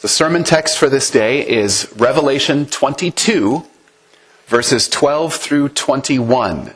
The 0.00 0.08
sermon 0.08 0.44
text 0.44 0.78
for 0.78 0.88
this 0.88 1.10
day 1.10 1.46
is 1.46 1.92
Revelation 1.94 2.64
22, 2.64 3.66
verses 4.46 4.88
12 4.88 5.34
through 5.34 5.68
21. 5.68 6.72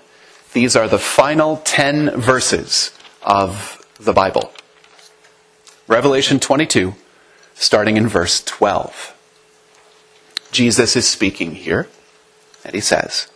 These 0.53 0.77
are 0.77 0.87
the 0.87 0.99
final 0.99 1.57
10 1.65 2.21
verses 2.21 2.93
of 3.23 3.83
the 3.99 4.13
Bible. 4.13 4.53
Revelation 5.89 6.39
22, 6.39 6.97
starting 7.55 7.97
in 7.97 8.09
verse 8.09 8.45
12. 8.45 9.17
Jesus 10.53 10.95
is 10.95 11.09
speaking 11.09 11.55
here, 11.55 11.89
and 12.63 12.75
he 12.75 12.81
says, 12.83 13.29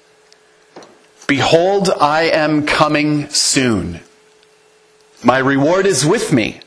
Behold, 1.26 1.88
I 1.98 2.24
am 2.24 2.66
coming 2.66 3.30
soon. 3.30 4.00
My 5.24 5.38
reward 5.38 5.86
is 5.86 6.04
with 6.04 6.30
me 6.30 6.60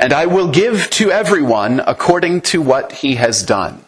and 0.00 0.14
I 0.14 0.24
will 0.24 0.50
give 0.50 0.88
to 0.92 1.12
everyone 1.12 1.78
according 1.86 2.40
to 2.52 2.62
what 2.62 2.90
he 2.92 3.16
has 3.16 3.42
done. 3.42 3.84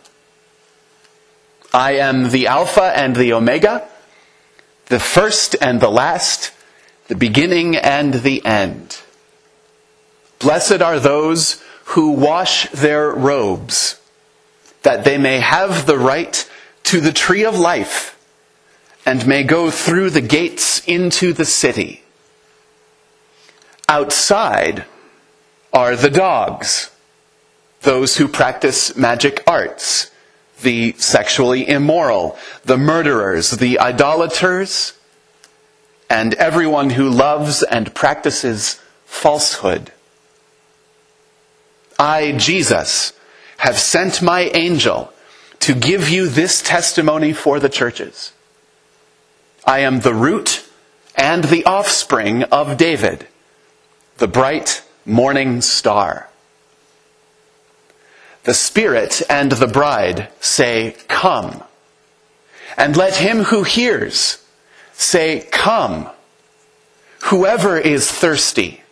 I 1.72 1.92
am 1.92 2.28
the 2.28 2.48
Alpha 2.48 2.92
and 2.94 3.16
the 3.16 3.32
Omega, 3.32 3.88
the 4.86 4.98
first 4.98 5.56
and 5.62 5.80
the 5.80 5.90
last, 5.90 6.52
the 7.08 7.14
beginning 7.14 7.76
and 7.76 8.12
the 8.12 8.44
end. 8.44 9.00
Blessed 10.38 10.82
are 10.82 11.00
those 11.00 11.62
who 11.84 12.10
wash 12.10 12.68
their 12.72 13.10
robes, 13.10 13.98
that 14.82 15.04
they 15.04 15.16
may 15.16 15.40
have 15.40 15.86
the 15.86 15.98
right 15.98 16.46
to 16.84 17.00
the 17.00 17.12
tree 17.12 17.46
of 17.46 17.58
life 17.58 18.18
and 19.06 19.26
may 19.26 19.44
go 19.44 19.70
through 19.70 20.10
the 20.10 20.20
gates 20.20 20.86
into 20.86 21.32
the 21.32 21.46
city. 21.46 22.02
Outside, 23.88 24.84
are 25.72 25.96
the 25.96 26.10
dogs, 26.10 26.90
those 27.82 28.16
who 28.16 28.28
practice 28.28 28.96
magic 28.96 29.42
arts, 29.46 30.10
the 30.60 30.92
sexually 30.92 31.68
immoral, 31.68 32.36
the 32.64 32.76
murderers, 32.76 33.50
the 33.52 33.78
idolaters, 33.78 34.92
and 36.08 36.34
everyone 36.34 36.90
who 36.90 37.08
loves 37.08 37.62
and 37.62 37.94
practices 37.94 38.80
falsehood. 39.06 39.90
I, 41.98 42.32
Jesus, 42.32 43.12
have 43.58 43.78
sent 43.78 44.22
my 44.22 44.50
angel 44.54 45.12
to 45.60 45.74
give 45.74 46.08
you 46.08 46.28
this 46.28 46.60
testimony 46.60 47.32
for 47.32 47.60
the 47.60 47.68
churches. 47.68 48.32
I 49.64 49.80
am 49.80 50.00
the 50.00 50.14
root 50.14 50.68
and 51.14 51.44
the 51.44 51.64
offspring 51.64 52.42
of 52.44 52.76
David, 52.76 53.26
the 54.18 54.28
bright 54.28 54.82
morning 55.04 55.60
star. 55.60 56.28
The 58.44 58.54
Spirit 58.54 59.22
and 59.30 59.52
the 59.52 59.66
bride 59.66 60.28
say, 60.40 60.96
Come. 61.08 61.62
And 62.76 62.96
let 62.96 63.16
him 63.16 63.44
who 63.44 63.62
hears 63.62 64.44
say, 64.92 65.46
Come. 65.50 66.08
Whoever 67.24 67.78
is 67.78 68.10
thirsty, 68.10 68.82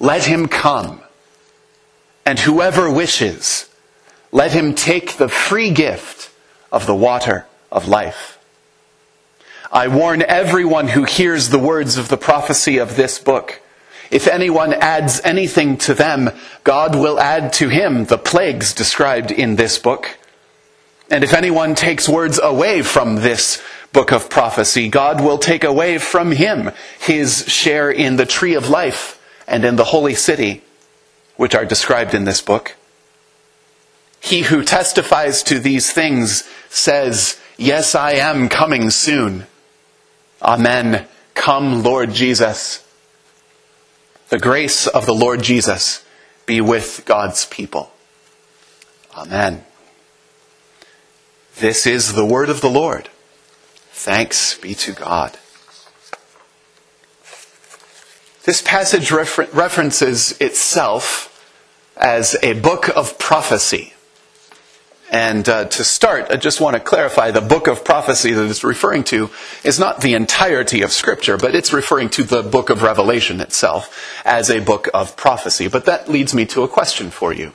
let 0.00 0.24
him 0.24 0.48
come. 0.48 1.00
And 2.24 2.38
whoever 2.38 2.90
wishes, 2.90 3.68
let 4.30 4.52
him 4.52 4.74
take 4.74 5.16
the 5.16 5.28
free 5.28 5.70
gift 5.70 6.30
of 6.70 6.86
the 6.86 6.94
water 6.94 7.46
of 7.70 7.88
life. 7.88 8.38
I 9.70 9.88
warn 9.88 10.22
everyone 10.22 10.88
who 10.88 11.04
hears 11.04 11.48
the 11.48 11.58
words 11.58 11.98
of 11.98 12.08
the 12.08 12.16
prophecy 12.16 12.78
of 12.78 12.96
this 12.96 13.18
book 13.18 13.60
if 14.12 14.28
anyone 14.28 14.74
adds 14.74 15.22
anything 15.24 15.78
to 15.78 15.94
them, 15.94 16.30
God 16.64 16.94
will 16.94 17.18
add 17.18 17.54
to 17.54 17.70
him 17.70 18.04
the 18.04 18.18
plagues 18.18 18.74
described 18.74 19.30
in 19.30 19.56
this 19.56 19.78
book. 19.78 20.18
And 21.10 21.24
if 21.24 21.32
anyone 21.32 21.74
takes 21.74 22.10
words 22.10 22.38
away 22.38 22.82
from 22.82 23.16
this 23.16 23.62
book 23.94 24.12
of 24.12 24.28
prophecy, 24.28 24.88
God 24.88 25.22
will 25.22 25.38
take 25.38 25.64
away 25.64 25.96
from 25.96 26.32
him 26.32 26.72
his 27.00 27.46
share 27.48 27.90
in 27.90 28.16
the 28.16 28.26
tree 28.26 28.54
of 28.54 28.68
life 28.68 29.18
and 29.48 29.64
in 29.64 29.76
the 29.76 29.84
holy 29.84 30.14
city, 30.14 30.62
which 31.36 31.54
are 31.54 31.64
described 31.64 32.12
in 32.14 32.24
this 32.24 32.42
book. 32.42 32.76
He 34.20 34.42
who 34.42 34.62
testifies 34.62 35.42
to 35.44 35.58
these 35.58 35.90
things 35.90 36.44
says, 36.68 37.40
Yes, 37.56 37.94
I 37.94 38.12
am 38.12 38.50
coming 38.50 38.90
soon. 38.90 39.46
Amen. 40.42 41.06
Come, 41.32 41.82
Lord 41.82 42.12
Jesus. 42.12 42.81
The 44.32 44.38
grace 44.38 44.86
of 44.86 45.04
the 45.04 45.12
Lord 45.12 45.42
Jesus 45.42 46.02
be 46.46 46.62
with 46.62 47.02
God's 47.04 47.44
people. 47.44 47.92
Amen. 49.14 49.62
This 51.56 51.86
is 51.86 52.14
the 52.14 52.24
word 52.24 52.48
of 52.48 52.62
the 52.62 52.70
Lord. 52.70 53.10
Thanks 53.90 54.56
be 54.56 54.72
to 54.76 54.92
God. 54.92 55.36
This 58.44 58.62
passage 58.62 59.10
refer- 59.10 59.50
references 59.52 60.32
itself 60.40 61.28
as 61.98 62.34
a 62.42 62.54
book 62.54 62.88
of 62.96 63.18
prophecy. 63.18 63.92
And 65.12 65.46
uh, 65.46 65.66
to 65.66 65.84
start, 65.84 66.30
I 66.30 66.36
just 66.36 66.58
want 66.58 66.74
to 66.74 66.80
clarify 66.80 67.32
the 67.32 67.42
book 67.42 67.66
of 67.66 67.84
prophecy 67.84 68.32
that 68.32 68.48
it's 68.48 68.64
referring 68.64 69.04
to 69.04 69.28
is 69.62 69.78
not 69.78 70.00
the 70.00 70.14
entirety 70.14 70.80
of 70.80 70.90
Scripture, 70.90 71.36
but 71.36 71.54
it's 71.54 71.70
referring 71.70 72.08
to 72.10 72.24
the 72.24 72.42
book 72.42 72.70
of 72.70 72.80
Revelation 72.80 73.38
itself 73.42 74.22
as 74.24 74.48
a 74.48 74.60
book 74.60 74.88
of 74.94 75.14
prophecy. 75.14 75.68
But 75.68 75.84
that 75.84 76.08
leads 76.08 76.34
me 76.34 76.46
to 76.46 76.62
a 76.62 76.68
question 76.68 77.10
for 77.10 77.34
you. 77.34 77.52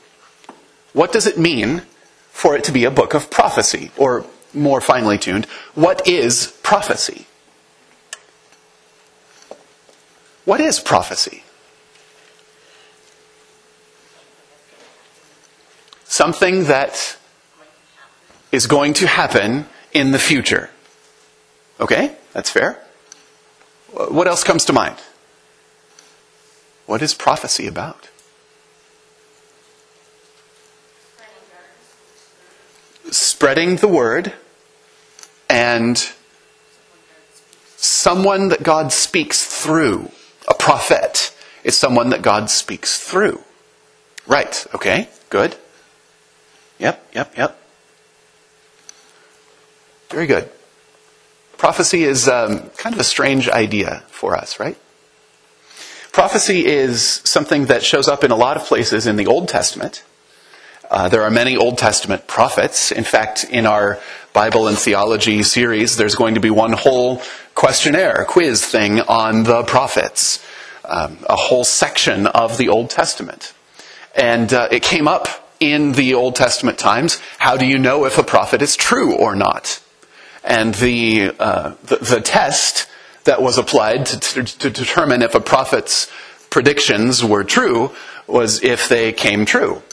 What 0.94 1.12
does 1.12 1.26
it 1.26 1.40
mean 1.40 1.82
for 2.30 2.56
it 2.56 2.64
to 2.66 2.72
be 2.72 2.84
a 2.84 2.92
book 2.92 3.16
of 3.16 3.32
prophecy? 3.32 3.90
Or 3.98 4.24
more 4.54 4.80
finely 4.80 5.18
tuned, 5.18 5.46
what 5.74 6.08
is 6.08 6.56
prophecy? 6.62 7.26
What 10.46 10.62
is 10.62 10.80
prophecy? 10.80 11.44
Something 16.06 16.66
that 16.66 17.18
is 18.52 18.68
going 18.68 18.94
to 18.94 19.08
happen 19.08 19.66
in 19.94 20.12
the 20.12 20.20
future. 20.20 20.70
Okay? 21.80 22.16
That's 22.34 22.50
fair. 22.50 22.82
What 23.92 24.28
else 24.28 24.44
comes 24.44 24.66
to 24.66 24.74
mind? 24.74 24.98
What 26.86 27.02
is 27.02 27.14
prophecy 27.14 27.68
about? 27.68 28.10
Spreading 33.10 33.78
the 33.78 33.88
word 33.88 34.34
and 35.50 36.10
someone 37.78 38.50
that 38.50 38.64
God 38.64 38.92
speaks 38.92 39.46
through. 39.46 40.12
A 40.50 40.54
prophet 40.54 41.34
is 41.64 41.78
someone 41.78 42.10
that 42.10 42.22
God 42.22 42.50
speaks 42.50 43.00
through. 43.00 43.42
Right, 44.26 44.66
okay, 44.74 45.10
good. 45.30 45.56
Yep, 46.80 47.10
yep, 47.14 47.38
yep. 47.38 47.60
Very 50.10 50.28
good. 50.28 50.50
Prophecy 51.58 52.04
is 52.04 52.28
um, 52.28 52.70
kind 52.78 52.94
of 52.94 53.00
a 53.00 53.04
strange 53.04 53.50
idea 53.50 54.04
for 54.10 54.36
us, 54.36 54.60
right? 54.60 54.78
Prophecy 56.12 56.66
is 56.66 57.22
something 57.26 57.66
that 57.66 57.84
shows 57.84 58.08
up 58.08 58.24
in 58.24 58.32
a 58.32 58.36
lot 58.36 58.58
of 58.58 58.66
places 58.66 59.06
in 59.06 59.18
the 59.18 59.28
Old 59.28 59.48
Testament. 59.48 60.04
Uh, 60.90 61.10
there 61.10 61.24
are 61.24 61.30
many 61.30 61.58
Old 61.58 61.78
Testament 61.78 62.28
prophets. 62.28 62.92
In 62.92 63.04
fact, 63.04 63.44
in 63.44 63.66
our 63.66 64.00
Bible 64.34 64.68
and 64.68 64.78
theology 64.78 65.44
series, 65.44 65.98
there's 65.98 66.16
going 66.16 66.36
to 66.36 66.40
be 66.40 66.50
one 66.50 66.74
whole 66.74 67.22
questionnaire, 67.56 68.26
quiz 68.28 68.66
thing 68.66 69.02
on 69.02 69.44
the 69.44 69.64
prophets, 69.64 70.46
um, 70.86 71.18
a 71.30 71.36
whole 71.36 71.64
section 71.64 72.28
of 72.28 72.58
the 72.58 72.70
Old 72.70 72.90
Testament. 72.90 73.54
And 74.16 74.54
uh, 74.54 74.70
it 74.72 74.84
came 74.84 75.08
up 75.08 75.28
in 75.60 75.94
the 75.94 76.14
Old 76.14 76.36
Testament 76.36 76.78
times. 76.78 77.20
How 77.40 77.58
do 77.58 77.66
you 77.66 77.78
know 77.78 78.06
if 78.06 78.18
a 78.18 78.24
prophet 78.24 78.62
is 78.62 78.76
true 78.76 79.16
or 79.16 79.36
not? 79.36 79.82
And 80.48 80.74
the, 80.76 81.36
uh, 81.38 81.74
the, 81.84 81.98
the, 81.98 82.22
test 82.22 82.88
that 83.26 83.42
was 83.42 83.58
applied 83.58 84.06
to, 84.06 84.20
to, 84.20 84.44
to 84.44 84.70
determine 84.70 85.22
if 85.22 85.36
a 85.36 85.42
prophet's 85.42 86.10
predictions 86.50 87.24
were 87.24 87.44
true 87.44 87.92
was 88.28 88.64
if 88.64 88.88
they 88.88 89.12
came 89.12 89.46
true. 89.46 89.84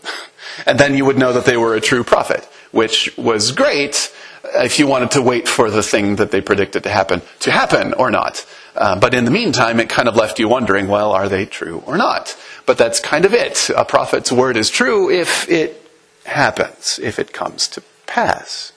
And 0.66 0.78
then 0.78 0.94
you 0.94 1.04
would 1.04 1.18
know 1.18 1.32
that 1.32 1.46
they 1.46 1.56
were 1.56 1.74
a 1.74 1.80
true 1.80 2.04
prophet, 2.04 2.44
which 2.70 3.12
was 3.18 3.50
great 3.50 4.12
if 4.54 4.78
you 4.78 4.86
wanted 4.86 5.10
to 5.12 5.22
wait 5.22 5.48
for 5.48 5.68
the 5.68 5.82
thing 5.82 6.16
that 6.16 6.30
they 6.30 6.40
predicted 6.40 6.84
to 6.84 6.90
happen 6.90 7.22
to 7.40 7.50
happen 7.50 7.92
or 7.94 8.08
not. 8.10 8.46
Uh, 8.76 8.98
but 8.98 9.14
in 9.14 9.24
the 9.24 9.30
meantime, 9.30 9.80
it 9.80 9.88
kind 9.88 10.08
of 10.08 10.14
left 10.14 10.38
you 10.38 10.48
wondering, 10.48 10.86
well, 10.86 11.10
are 11.10 11.28
they 11.28 11.44
true 11.44 11.82
or 11.86 11.96
not? 11.96 12.36
But 12.66 12.78
that's 12.78 13.00
kind 13.00 13.24
of 13.24 13.34
it. 13.34 13.68
A 13.76 13.84
prophet's 13.84 14.30
word 14.30 14.56
is 14.56 14.70
true 14.70 15.10
if 15.10 15.48
it 15.48 15.90
happens, 16.24 17.00
if 17.02 17.18
it 17.18 17.32
comes 17.32 17.66
to 17.68 17.82
pass. 18.06 18.72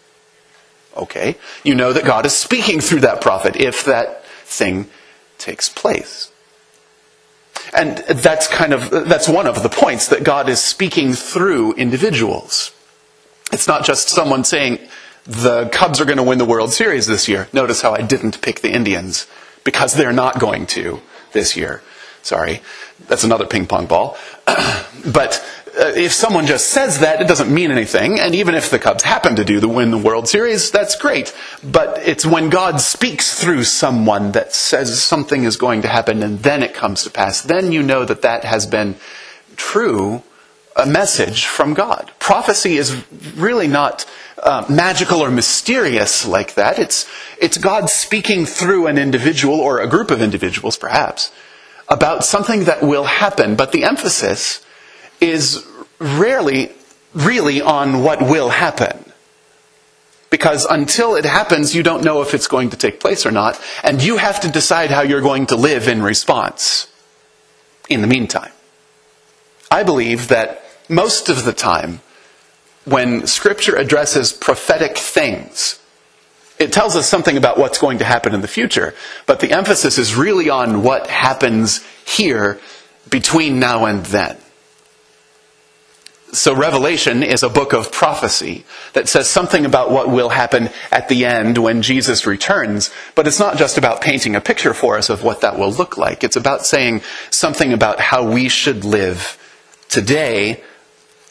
Okay? 0.97 1.37
You 1.63 1.75
know 1.75 1.93
that 1.93 2.05
God 2.05 2.25
is 2.25 2.35
speaking 2.35 2.81
through 2.81 3.01
that 3.01 3.21
prophet 3.21 3.55
if 3.55 3.85
that 3.85 4.25
thing 4.25 4.89
takes 5.37 5.69
place. 5.69 6.31
And 7.73 7.97
that's 7.97 8.47
kind 8.47 8.73
of, 8.73 8.89
that's 8.89 9.27
one 9.27 9.47
of 9.47 9.61
the 9.63 9.69
points 9.69 10.07
that 10.07 10.23
God 10.23 10.49
is 10.49 10.61
speaking 10.63 11.13
through 11.13 11.73
individuals. 11.73 12.71
It's 13.51 13.67
not 13.67 13.85
just 13.85 14.09
someone 14.09 14.43
saying, 14.43 14.79
the 15.25 15.67
Cubs 15.69 15.99
are 15.99 16.05
going 16.05 16.17
to 16.17 16.23
win 16.23 16.37
the 16.37 16.45
World 16.45 16.71
Series 16.71 17.05
this 17.05 17.27
year. 17.27 17.49
Notice 17.51 17.81
how 17.81 17.93
I 17.93 18.01
didn't 18.01 18.41
pick 18.41 18.61
the 18.61 18.71
Indians 18.71 19.27
because 19.65 19.93
they're 19.93 20.13
not 20.13 20.39
going 20.39 20.65
to 20.67 21.01
this 21.33 21.57
year. 21.57 21.81
Sorry. 22.21 22.61
That's 23.07 23.25
another 23.25 23.45
ping 23.45 23.67
pong 23.67 23.87
ball. 23.87 24.17
but 25.13 25.43
if 25.79 26.11
someone 26.11 26.47
just 26.47 26.67
says 26.71 26.99
that, 26.99 27.21
it 27.21 27.27
doesn't 27.27 27.53
mean 27.53 27.71
anything. 27.71 28.19
And 28.19 28.33
even 28.33 28.55
if 28.55 28.69
the 28.69 28.79
Cubs 28.79 29.03
happen 29.03 29.35
to 29.35 29.45
do 29.45 29.59
the 29.59 29.67
win 29.67 29.91
the 29.91 29.97
World 29.97 30.27
Series, 30.27 30.71
that's 30.71 30.95
great. 30.95 31.35
But 31.63 31.99
it's 31.99 32.25
when 32.25 32.49
God 32.49 32.81
speaks 32.81 33.39
through 33.39 33.63
someone 33.65 34.31
that 34.31 34.53
says 34.53 35.01
something 35.01 35.43
is 35.43 35.57
going 35.57 35.83
to 35.83 35.87
happen 35.87 36.23
and 36.23 36.39
then 36.39 36.63
it 36.63 36.73
comes 36.73 37.03
to 37.03 37.09
pass, 37.09 37.41
then 37.41 37.71
you 37.71 37.83
know 37.83 38.05
that 38.05 38.23
that 38.23 38.43
has 38.43 38.65
been 38.65 38.95
true, 39.55 40.23
a 40.75 40.85
message 40.85 41.45
from 41.45 41.73
God. 41.73 42.11
Prophecy 42.19 42.77
is 42.77 43.03
really 43.35 43.67
not 43.67 44.05
uh, 44.41 44.65
magical 44.69 45.19
or 45.19 45.29
mysterious 45.29 46.25
like 46.25 46.55
that. 46.55 46.79
It's, 46.79 47.09
it's 47.39 47.57
God 47.57 47.89
speaking 47.89 48.45
through 48.45 48.87
an 48.87 48.97
individual 48.97 49.59
or 49.59 49.79
a 49.79 49.87
group 49.87 50.11
of 50.11 50.21
individuals, 50.21 50.77
perhaps, 50.77 51.31
about 51.87 52.23
something 52.23 52.65
that 52.65 52.81
will 52.81 53.05
happen. 53.05 53.55
But 53.55 53.71
the 53.71 53.83
emphasis 53.83 54.63
is 55.19 55.65
rarely 55.99 56.71
really 57.13 57.61
on 57.61 58.03
what 58.03 58.21
will 58.21 58.49
happen. 58.49 59.03
Because 60.29 60.65
until 60.65 61.15
it 61.15 61.25
happens, 61.25 61.73
you 61.73 61.83
don't 61.83 62.03
know 62.03 62.21
if 62.21 62.33
it's 62.33 62.47
going 62.47 62.69
to 62.71 62.77
take 62.77 62.99
place 62.99 63.25
or 63.25 63.31
not, 63.31 63.59
and 63.83 64.03
you 64.03 64.17
have 64.17 64.41
to 64.41 64.49
decide 64.49 64.91
how 64.91 65.01
you're 65.01 65.21
going 65.21 65.47
to 65.47 65.55
live 65.55 65.87
in 65.87 66.03
response 66.03 66.91
in 67.89 68.01
the 68.01 68.07
meantime. 68.07 68.51
I 69.71 69.83
believe 69.83 70.27
that 70.27 70.63
most 70.89 71.29
of 71.29 71.45
the 71.45 71.53
time, 71.53 72.01
when 72.85 73.25
Scripture 73.25 73.75
addresses 73.75 74.33
prophetic 74.33 74.97
things, 74.97 75.79
it 76.59 76.73
tells 76.73 76.95
us 76.95 77.07
something 77.07 77.37
about 77.37 77.57
what's 77.57 77.77
going 77.77 77.99
to 77.99 78.05
happen 78.05 78.33
in 78.33 78.41
the 78.41 78.47
future, 78.47 78.95
but 79.25 79.39
the 79.39 79.51
emphasis 79.51 79.97
is 79.97 80.15
really 80.15 80.49
on 80.49 80.83
what 80.83 81.07
happens 81.07 81.85
here 82.05 82.59
between 83.09 83.59
now 83.59 83.85
and 83.85 84.05
then. 84.07 84.37
So 86.33 86.53
Revelation 86.53 87.23
is 87.23 87.41
a 87.41 87.49
book 87.49 87.71
of 87.71 87.91
prophecy 87.91 88.65
that 88.93 89.07
says 89.07 89.29
something 89.29 89.65
about 89.65 89.91
what 89.91 90.09
will 90.09 90.29
happen 90.29 90.69
at 90.91 91.07
the 91.07 91.25
end 91.25 91.57
when 91.57 91.81
Jesus 91.81 92.27
returns. 92.27 92.91
But 93.15 93.27
it's 93.27 93.39
not 93.39 93.57
just 93.57 93.77
about 93.77 94.01
painting 94.01 94.35
a 94.35 94.41
picture 94.41 94.73
for 94.73 94.97
us 94.97 95.09
of 95.09 95.23
what 95.23 95.39
that 95.41 95.57
will 95.57 95.71
look 95.71 95.97
like. 95.97 96.25
It's 96.25 96.35
about 96.35 96.65
saying 96.65 97.01
something 97.29 97.71
about 97.71 98.01
how 98.01 98.29
we 98.29 98.49
should 98.49 98.83
live 98.83 99.37
today 99.87 100.63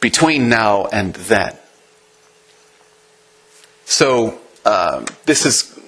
between 0.00 0.48
now 0.48 0.86
and 0.86 1.14
then. 1.14 1.56
So 3.84 4.40
um, 4.64 5.04
this 5.26 5.44
is 5.44 5.78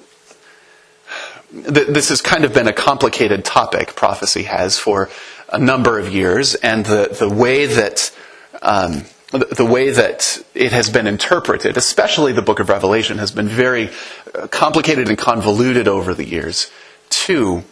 this 1.50 2.10
has 2.10 2.20
kind 2.20 2.44
of 2.44 2.52
been 2.52 2.69
a 2.69 2.75
complicated 2.75 3.43
topic. 3.43 3.96
Prophecy 3.96 4.43
has 4.43 4.78
for 4.78 5.08
a 5.49 5.58
number 5.58 5.99
of 5.99 6.12
years, 6.12 6.55
and 6.56 6.84
the 6.84 7.08
the 7.19 7.28
way 7.28 7.64
that 7.64 8.14
um, 8.62 9.05
the 9.31 9.66
way 9.66 9.90
that 9.90 10.43
it 10.55 10.72
has 10.72 10.88
been 10.88 11.06
interpreted, 11.06 11.76
especially 11.76 12.32
the 12.32 12.43
book 12.43 12.60
of 12.60 12.69
Revelation, 12.69 13.19
has 13.19 13.31
been 13.31 13.49
very 13.49 13.90
uh, 14.34 14.46
complicated 14.46 15.08
and 15.08 15.19
convoluted 15.19 15.87
over 15.87 16.14
the 16.14 16.25
years, 16.25 16.70
too. 17.10 17.62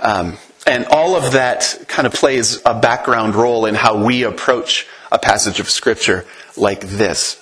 Um, 0.00 0.36
and 0.66 0.84
all 0.86 1.16
of 1.16 1.32
that 1.32 1.84
kind 1.88 2.06
of 2.06 2.12
plays 2.12 2.60
a 2.66 2.78
background 2.78 3.34
role 3.34 3.66
in 3.66 3.74
how 3.74 4.04
we 4.04 4.22
approach 4.22 4.86
a 5.10 5.18
passage 5.18 5.60
of 5.60 5.68
Scripture 5.68 6.24
like 6.56 6.82
this. 6.82 7.38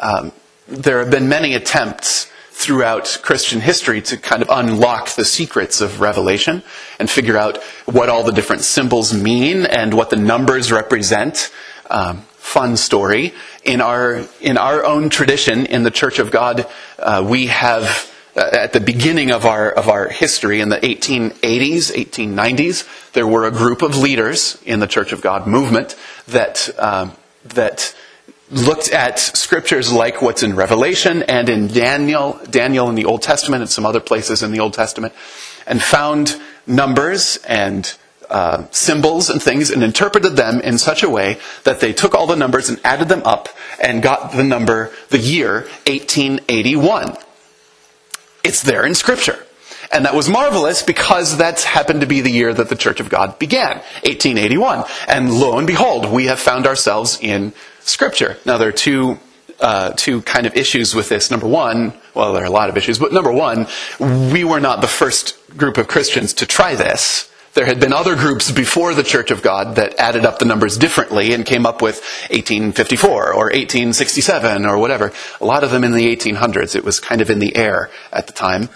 Um, 0.00 0.32
there 0.68 0.98
have 0.98 1.10
been 1.10 1.28
many 1.28 1.54
attempts 1.54 2.30
throughout 2.54 3.18
Christian 3.22 3.60
history 3.60 4.00
to 4.00 4.16
kind 4.16 4.40
of 4.40 4.48
unlock 4.48 5.10
the 5.10 5.24
secrets 5.24 5.80
of 5.80 6.00
Revelation 6.00 6.62
and 7.00 7.10
figure 7.10 7.36
out 7.36 7.60
what 7.84 8.08
all 8.08 8.22
the 8.22 8.32
different 8.32 8.62
symbols 8.62 9.12
mean 9.12 9.66
and 9.66 9.92
what 9.92 10.08
the 10.08 10.16
numbers 10.16 10.70
represent. 10.70 11.50
Um, 11.90 12.18
fun 12.36 12.76
story. 12.76 13.34
In 13.64 13.80
our, 13.80 14.24
in 14.40 14.56
our 14.56 14.84
own 14.84 15.10
tradition, 15.10 15.66
in 15.66 15.82
the 15.82 15.90
Church 15.90 16.20
of 16.20 16.30
God, 16.30 16.66
uh, 17.00 17.26
we 17.28 17.46
have, 17.46 18.08
uh, 18.36 18.48
at 18.52 18.72
the 18.72 18.80
beginning 18.80 19.32
of 19.32 19.44
our, 19.44 19.72
of 19.72 19.88
our 19.88 20.08
history, 20.08 20.60
in 20.60 20.68
the 20.68 20.78
1880s, 20.78 21.90
1890s, 21.92 23.12
there 23.14 23.26
were 23.26 23.46
a 23.46 23.50
group 23.50 23.82
of 23.82 23.98
leaders 23.98 24.62
in 24.64 24.78
the 24.78 24.86
Church 24.86 25.12
of 25.12 25.20
God 25.20 25.48
movement 25.48 25.96
that, 26.28 26.70
um, 26.78 27.12
that 27.46 27.94
looked 28.50 28.90
at 28.90 29.18
scriptures 29.18 29.92
like 29.92 30.20
what's 30.20 30.42
in 30.42 30.54
Revelation 30.54 31.22
and 31.24 31.48
in 31.48 31.68
Daniel, 31.68 32.38
Daniel 32.50 32.88
in 32.88 32.94
the 32.94 33.06
Old 33.06 33.22
Testament 33.22 33.62
and 33.62 33.70
some 33.70 33.86
other 33.86 34.00
places 34.00 34.42
in 34.42 34.52
the 34.52 34.60
Old 34.60 34.74
Testament, 34.74 35.14
and 35.66 35.82
found 35.82 36.40
numbers 36.66 37.38
and 37.48 37.94
uh, 38.30 38.66
symbols 38.70 39.30
and 39.30 39.42
things 39.42 39.70
and 39.70 39.82
interpreted 39.82 40.36
them 40.36 40.60
in 40.60 40.78
such 40.78 41.02
a 41.02 41.08
way 41.08 41.38
that 41.64 41.80
they 41.80 41.92
took 41.92 42.14
all 42.14 42.26
the 42.26 42.36
numbers 42.36 42.68
and 42.68 42.80
added 42.84 43.08
them 43.08 43.22
up 43.24 43.48
and 43.82 44.02
got 44.02 44.32
the 44.32 44.44
number, 44.44 44.90
the 45.10 45.18
year 45.18 45.62
1881. 45.86 47.16
It's 48.42 48.62
there 48.62 48.84
in 48.84 48.94
Scripture. 48.94 49.44
And 49.92 50.06
that 50.06 50.14
was 50.14 50.28
marvelous 50.28 50.82
because 50.82 51.36
that 51.36 51.60
happened 51.62 52.00
to 52.00 52.06
be 52.06 52.20
the 52.20 52.30
year 52.30 52.52
that 52.52 52.68
the 52.68 52.76
Church 52.76 53.00
of 53.00 53.08
God 53.08 53.38
began, 53.38 53.76
1881. 54.02 54.84
And 55.06 55.32
lo 55.32 55.58
and 55.58 55.66
behold, 55.66 56.10
we 56.10 56.26
have 56.26 56.40
found 56.40 56.66
ourselves 56.66 57.18
in 57.20 57.52
Scripture. 57.84 58.38
Now, 58.44 58.58
there 58.58 58.68
are 58.68 58.72
two, 58.72 59.18
uh, 59.60 59.92
two 59.96 60.22
kind 60.22 60.46
of 60.46 60.56
issues 60.56 60.94
with 60.94 61.08
this. 61.08 61.30
Number 61.30 61.46
one, 61.46 61.92
well, 62.14 62.32
there 62.32 62.42
are 62.42 62.46
a 62.46 62.50
lot 62.50 62.68
of 62.68 62.76
issues, 62.76 62.98
but 62.98 63.12
number 63.12 63.32
one, 63.32 63.66
we 63.98 64.44
were 64.44 64.60
not 64.60 64.80
the 64.80 64.88
first 64.88 65.36
group 65.56 65.78
of 65.78 65.88
Christians 65.88 66.32
to 66.34 66.46
try 66.46 66.74
this. 66.74 67.30
There 67.54 67.66
had 67.66 67.78
been 67.78 67.92
other 67.92 68.16
groups 68.16 68.50
before 68.50 68.94
the 68.94 69.04
Church 69.04 69.30
of 69.30 69.40
God 69.40 69.76
that 69.76 69.94
added 70.00 70.24
up 70.24 70.40
the 70.40 70.44
numbers 70.44 70.76
differently 70.76 71.32
and 71.32 71.46
came 71.46 71.66
up 71.66 71.82
with 71.82 72.00
1854 72.30 73.32
or 73.32 73.44
1867 73.44 74.66
or 74.66 74.76
whatever. 74.76 75.12
A 75.40 75.44
lot 75.44 75.62
of 75.62 75.70
them 75.70 75.84
in 75.84 75.92
the 75.92 76.16
1800s. 76.16 76.74
It 76.74 76.84
was 76.84 76.98
kind 76.98 77.20
of 77.20 77.30
in 77.30 77.38
the 77.38 77.54
air 77.54 77.90
at 78.12 78.26
the 78.26 78.32
time. 78.32 78.70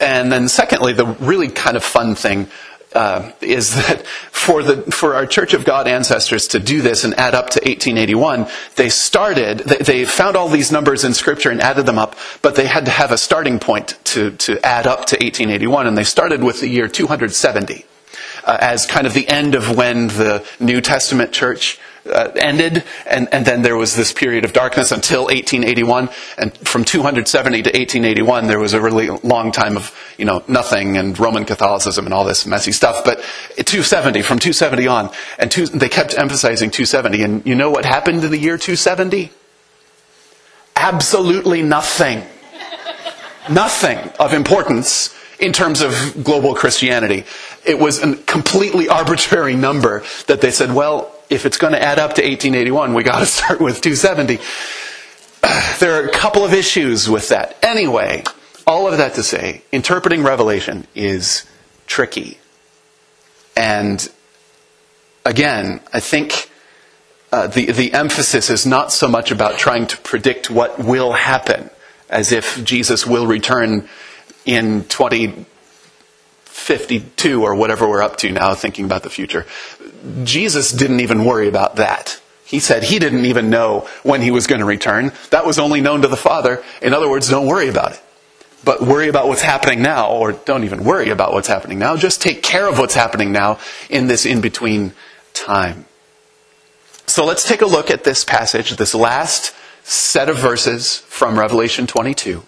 And 0.00 0.32
then 0.32 0.48
secondly, 0.48 0.92
the 0.92 1.06
really 1.06 1.48
kind 1.48 1.76
of 1.76 1.84
fun 1.84 2.16
thing 2.16 2.48
uh, 2.92 3.32
is 3.40 3.74
that 3.74 4.06
for 4.06 4.62
the 4.62 4.82
for 4.90 5.14
our 5.14 5.26
Church 5.26 5.54
of 5.54 5.64
God 5.64 5.86
ancestors 5.86 6.48
to 6.48 6.58
do 6.58 6.82
this 6.82 7.04
and 7.04 7.14
add 7.14 7.34
up 7.34 7.50
to 7.50 7.60
1881, 7.60 8.48
they 8.76 8.88
started. 8.88 9.60
They, 9.60 9.76
they, 9.76 10.04
found 10.04 10.36
all 10.36 10.48
these 10.48 10.72
numbers 10.72 11.04
in 11.04 11.14
Scripture 11.14 11.50
and 11.50 11.60
added 11.60 11.86
them 11.86 11.98
up, 11.98 12.16
but 12.42 12.56
they 12.56 12.66
had 12.66 12.84
to 12.86 12.90
have 12.90 13.12
a 13.12 13.18
starting 13.18 13.58
point 13.58 13.98
to 14.04 14.32
to 14.32 14.64
add 14.66 14.86
up 14.86 15.06
to 15.06 15.16
1881, 15.16 15.86
and 15.86 15.96
they 15.96 16.04
started 16.04 16.42
with 16.42 16.60
the 16.60 16.68
year 16.68 16.88
270 16.88 17.84
uh, 18.44 18.58
as 18.60 18.86
kind 18.86 19.06
of 19.06 19.14
the 19.14 19.28
end 19.28 19.54
of 19.54 19.76
when 19.76 20.08
the 20.08 20.44
New 20.58 20.80
Testament 20.80 21.32
church 21.32 21.78
uh, 22.06 22.30
ended, 22.36 22.84
and, 23.06 23.28
and 23.32 23.44
then 23.44 23.62
there 23.62 23.76
was 23.76 23.96
this 23.96 24.12
period 24.12 24.44
of 24.44 24.52
darkness 24.52 24.92
until 24.92 25.24
1881. 25.24 26.08
And 26.38 26.56
from 26.58 26.84
270 26.84 27.62
to 27.62 27.68
1881, 27.68 28.46
there 28.46 28.58
was 28.58 28.72
a 28.72 28.80
really 28.80 29.08
long 29.22 29.52
time 29.52 29.76
of 29.76 29.94
you 30.16 30.24
know 30.24 30.42
nothing 30.48 30.96
and 30.96 31.18
Roman 31.18 31.44
Catholicism 31.44 32.04
and 32.06 32.14
all 32.14 32.24
this 32.24 32.46
messy 32.46 32.72
stuff. 32.72 33.04
But 33.04 33.18
270, 33.56 34.22
from 34.22 34.38
270 34.38 34.86
on, 34.86 35.10
and 35.38 35.50
two, 35.50 35.66
they 35.66 35.88
kept 35.88 36.18
emphasizing 36.18 36.70
270. 36.70 37.22
And 37.22 37.46
you 37.46 37.54
know 37.54 37.70
what 37.70 37.84
happened 37.84 38.24
in 38.24 38.30
the 38.30 38.38
year 38.38 38.56
270? 38.56 39.30
Absolutely 40.76 41.62
nothing. 41.62 42.22
nothing 43.48 43.98
of 44.18 44.32
importance 44.32 45.14
in 45.38 45.52
terms 45.52 45.80
of 45.80 45.92
global 46.22 46.54
Christianity. 46.54 47.24
It 47.64 47.78
was 47.78 48.02
a 48.02 48.16
completely 48.16 48.88
arbitrary 48.88 49.56
number 49.56 50.02
that 50.26 50.40
they 50.40 50.50
said, 50.50 50.72
well, 50.72 51.14
if 51.30 51.46
it's 51.46 51.56
going 51.56 51.72
to 51.72 51.82
add 51.82 51.98
up 51.98 52.14
to 52.14 52.22
1881, 52.22 52.92
we 52.92 53.02
got 53.02 53.20
to 53.20 53.26
start 53.38 53.60
with 53.60 53.80
270. 53.80 54.38
There 55.80 55.98
are 55.98 56.06
a 56.06 56.12
couple 56.12 56.44
of 56.44 56.52
issues 56.52 57.08
with 57.08 57.30
that. 57.30 57.56
Anyway, 57.62 58.22
all 58.66 58.86
of 58.86 58.98
that 58.98 59.14
to 59.14 59.22
say, 59.22 59.62
interpreting 59.72 60.22
Revelation 60.22 60.86
is 60.94 61.46
tricky. 61.86 62.36
And 63.56 64.06
again, 65.24 65.80
I 65.92 66.00
think 66.00 66.50
uh, 67.32 67.46
the, 67.46 67.72
the 67.72 67.94
emphasis 67.94 68.50
is 68.50 68.66
not 68.66 68.92
so 68.92 69.08
much 69.08 69.30
about 69.30 69.56
trying 69.58 69.86
to 69.86 69.96
predict 69.98 70.50
what 70.50 70.78
will 70.78 71.12
happen, 71.12 71.70
as 72.08 72.32
if 72.32 72.62
Jesus 72.64 73.06
will 73.06 73.26
return 73.26 73.88
in 74.44 74.84
2052 74.84 77.42
or 77.42 77.54
whatever 77.54 77.88
we're 77.88 78.02
up 78.02 78.18
to 78.18 78.30
now, 78.30 78.54
thinking 78.54 78.84
about 78.84 79.02
the 79.02 79.10
future. 79.10 79.46
Jesus 80.24 80.72
didn't 80.72 81.00
even 81.00 81.24
worry 81.24 81.48
about 81.48 81.76
that. 81.76 82.20
He 82.44 82.58
said 82.58 82.82
he 82.82 82.98
didn't 82.98 83.26
even 83.26 83.48
know 83.50 83.88
when 84.02 84.22
he 84.22 84.30
was 84.30 84.46
going 84.46 84.60
to 84.60 84.66
return. 84.66 85.12
That 85.30 85.46
was 85.46 85.58
only 85.58 85.80
known 85.80 86.02
to 86.02 86.08
the 86.08 86.16
Father. 86.16 86.62
In 86.82 86.92
other 86.92 87.08
words, 87.08 87.28
don't 87.28 87.46
worry 87.46 87.68
about 87.68 87.92
it. 87.92 88.02
but 88.64 88.82
worry 88.82 89.08
about 89.08 89.28
what's 89.28 89.42
happening 89.42 89.82
now, 89.82 90.10
or 90.10 90.32
don't 90.32 90.64
even 90.64 90.84
worry 90.84 91.10
about 91.10 91.32
what's 91.32 91.48
happening 91.48 91.78
now. 91.78 91.96
Just 91.96 92.20
take 92.20 92.42
care 92.42 92.68
of 92.68 92.78
what's 92.78 92.94
happening 92.94 93.32
now 93.32 93.58
in 93.88 94.06
this 94.06 94.26
in 94.26 94.40
between 94.40 94.92
time. 95.32 95.86
So 97.06 97.24
let's 97.24 97.46
take 97.48 97.62
a 97.62 97.66
look 97.66 97.90
at 97.90 98.04
this 98.04 98.24
passage, 98.24 98.70
this 98.72 98.94
last 98.94 99.54
set 99.82 100.28
of 100.28 100.36
verses 100.38 100.98
from 100.98 101.38
Revelation 101.38 101.86
22. 101.86 102.42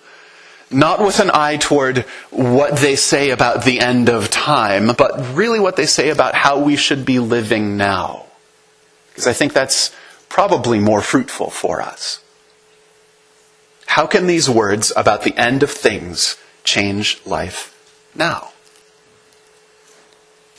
Not 0.73 1.01
with 1.01 1.21
an 1.21 1.31
eye 1.33 1.59
toward 1.59 1.99
what 2.31 2.77
they 2.79 2.97
say 2.97 3.31
about 3.31 3.65
the 3.65 3.81
end 3.81 4.09
of 4.09 4.31
time, 4.31 4.93
but 4.97 5.35
really 5.35 5.61
what 5.61 5.77
they 5.77 5.87
say 5.87 6.11
about 6.11 6.35
how 6.35 6.59
we 6.59 6.77
should 6.77 7.05
be 7.05 7.19
living 7.19 7.77
now. 7.77 8.27
Because 9.09 9.27
I 9.27 9.35
think 9.35 9.53
that's 9.53 9.95
probably 10.29 10.79
more 10.79 11.03
fruitful 11.03 11.51
for 11.51 11.83
us. 11.83 12.23
How 13.87 14.07
can 14.07 14.27
these 14.27 14.49
words 14.49 14.91
about 14.97 15.23
the 15.23 15.37
end 15.37 15.63
of 15.63 15.71
things 15.71 16.39
change 16.65 17.21
life 17.27 17.79
now? 18.15 18.53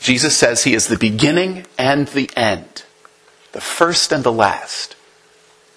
Jesus 0.00 0.36
says 0.36 0.62
he 0.62 0.74
is 0.74 0.86
the 0.86 0.98
beginning 0.98 1.66
and 1.76 2.06
the 2.08 2.30
end, 2.36 2.84
the 3.52 3.60
first 3.60 4.12
and 4.12 4.22
the 4.22 4.30
last, 4.30 4.94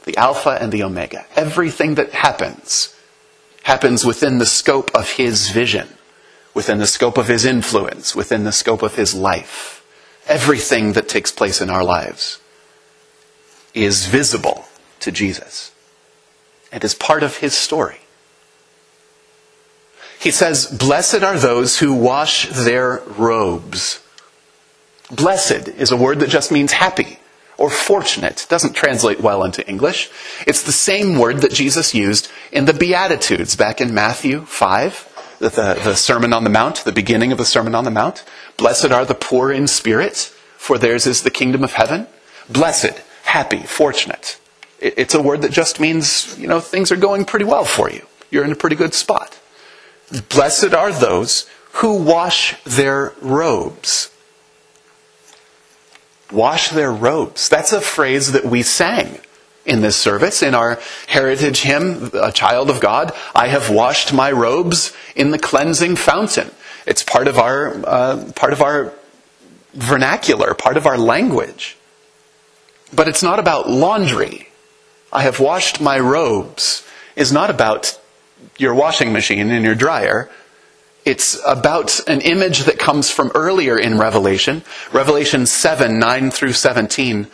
the 0.04 0.16
Alpha 0.18 0.58
and 0.62 0.72
the 0.72 0.84
Omega. 0.84 1.26
Everything 1.36 1.96
that 1.96 2.12
happens 2.12 2.94
happens 3.68 4.06
within 4.06 4.38
the 4.38 4.46
scope 4.46 4.90
of 4.96 5.12
his 5.12 5.50
vision, 5.50 5.90
within 6.54 6.78
the 6.78 6.88
scope 6.88 7.18
of 7.18 7.28
his 7.28 7.44
influence, 7.44 8.16
within 8.16 8.46
the 8.46 8.52
scope 8.54 8.82
of 8.82 8.96
his 8.96 9.14
life. 9.14 9.84
Everything 10.26 10.94
that 10.94 11.10
takes 11.10 11.34
place 11.34 11.60
in 11.60 11.70
our 11.70 11.84
lives 11.84 12.40
is 13.74 14.06
visible 14.06 14.64
to 15.02 15.12
Jesus. 15.12 15.74
It 16.72 16.86
is 16.86 16.96
part 16.96 17.24
of 17.24 17.40
his 17.40 17.58
story. 17.58 18.00
He 20.18 20.32
says, 20.32 20.66
Blessed 20.68 21.22
are 21.22 21.38
those 21.38 21.80
who 21.80 21.94
wash 21.94 22.48
their 22.48 23.04
robes. 23.18 24.02
Blessed 25.12 25.68
is 25.68 25.92
a 25.92 25.98
word 25.98 26.22
that 26.22 26.30
just 26.30 26.54
means 26.54 26.72
happy 26.72 27.17
or 27.58 27.70
fortunate. 27.70 28.44
It 28.44 28.50
doesn't 28.50 28.74
translate 28.74 29.20
well 29.20 29.44
into 29.44 29.68
English. 29.68 30.10
It's 30.46 30.64
the 30.64 30.72
same 30.72 31.18
word 31.18 31.38
that 31.40 31.52
Jesus 31.52 31.94
used 31.94 32.30
in 32.52 32.66
the 32.66 32.74
Beatitudes 32.74 33.56
back 33.56 33.82
in 33.82 33.94
Matthew 33.94 34.46
5, 34.46 35.36
the, 35.40 35.50
the, 35.50 35.82
the 35.84 35.96
Sermon 35.96 36.34
on 36.34 36.44
the 36.44 36.50
Mount, 36.50 36.84
the 36.84 36.92
beginning 36.92 37.32
of 37.32 37.38
the 37.38 37.46
Sermon 37.46 37.76
on 37.76 37.84
the 37.84 37.92
Mount. 37.92 38.24
Blessed 38.58 38.92
are 38.92 39.06
the 39.06 39.16
poor 39.16 39.52
in 39.52 39.68
spirit, 39.68 40.16
for 40.58 40.78
theirs 40.78 41.08
is 41.08 41.24
the 41.24 41.32
kingdom 41.32 41.64
of 41.64 41.74
heaven. 41.74 42.08
Blessed, 42.50 43.02
happy, 43.24 43.64
fortunate. 43.64 44.40
It's 44.80 45.16
a 45.16 45.22
word 45.22 45.42
that 45.42 45.52
just 45.52 45.80
means, 45.80 46.38
you 46.38 46.48
know, 46.48 46.60
things 46.60 46.92
are 46.92 46.98
going 46.98 47.26
pretty 47.26 47.46
well 47.46 47.66
for 47.66 47.90
you. 47.90 48.06
You're 48.30 48.46
in 48.46 48.52
a 48.52 48.56
pretty 48.56 48.76
good 48.76 48.94
spot. 48.94 49.38
Blessed 50.30 50.74
are 50.74 50.92
those 50.92 51.50
who 51.74 51.96
wash 51.96 52.62
their 52.64 53.14
robes. 53.22 54.12
Wash 56.32 56.70
their 56.70 56.92
robes. 56.92 57.50
That's 57.50 57.72
a 57.72 57.82
phrase 57.82 58.32
that 58.34 58.46
we 58.46 58.64
sang 58.64 59.20
in 59.66 59.82
this 59.82 59.98
service 59.98 60.42
in 60.42 60.56
our 60.56 60.80
heritage 61.08 61.62
hymn, 61.62 62.10
A 62.14 62.32
Child 62.32 62.70
of 62.70 62.80
God. 62.80 63.12
I 63.36 63.48
have 63.48 63.70
washed 63.70 64.14
my 64.14 64.32
robes 64.32 64.96
in 65.16 65.32
the 65.32 65.40
cleansing 65.40 65.98
fountain. 65.98 66.52
It's 66.86 67.04
part 67.04 67.28
of 67.28 67.38
our, 67.38 67.76
uh, 67.86 68.32
part 68.36 68.54
of 68.54 68.62
our 68.62 68.94
vernacular, 69.74 70.54
part 70.54 70.78
of 70.78 70.86
our 70.86 70.98
language. 70.98 71.78
But 72.94 73.08
it's 73.08 73.22
not 73.22 73.40
about 73.40 73.70
laundry. 73.70 74.48
I 75.12 75.24
have 75.24 75.40
washed 75.40 75.82
my 75.82 76.00
robes 76.00 76.84
is 77.18 77.32
not 77.32 77.50
about 77.50 78.00
your 78.58 78.74
washing 78.74 79.12
machine 79.12 79.50
and 79.50 79.66
your 79.66 79.76
dryer. 79.76 80.30
It's 81.08 81.40
about 81.48 82.02
an 82.10 82.20
image 82.20 82.66
that 82.66 82.78
comes 82.78 83.10
from 83.10 83.32
earlier 83.34 83.80
in 83.80 83.98
Revelation, 83.98 84.62
Revelation 84.92 85.46
7, 85.46 85.98
9 85.98 86.32
through 86.32 86.52
17 86.52 87.28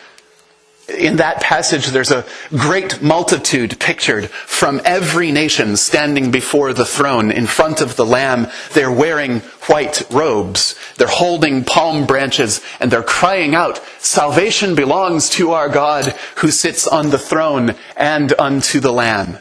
in 0.89 1.15
that 1.15 1.39
passage, 1.41 1.87
there's 1.87 2.11
a 2.11 2.25
great 2.51 3.01
multitude 3.01 3.79
pictured 3.79 4.29
from 4.29 4.81
every 4.83 5.31
nation 5.31 5.77
standing 5.77 6.29
before 6.29 6.73
the 6.73 6.85
throne 6.85 7.31
in 7.31 7.47
front 7.47 7.79
of 7.79 7.95
the 7.95 8.05
Lamb. 8.05 8.47
They're 8.73 8.91
wearing 8.91 9.39
white 9.67 10.03
robes. 10.11 10.75
They're 10.97 11.07
holding 11.07 11.63
palm 11.63 12.05
branches 12.05 12.61
and 12.79 12.91
they're 12.91 13.01
crying 13.01 13.55
out, 13.55 13.81
Salvation 13.99 14.75
belongs 14.75 15.29
to 15.31 15.51
our 15.51 15.69
God 15.69 16.13
who 16.37 16.51
sits 16.51 16.85
on 16.85 17.09
the 17.09 17.17
throne 17.17 17.75
and 17.95 18.33
unto 18.37 18.81
the 18.81 18.93
Lamb. 18.93 19.39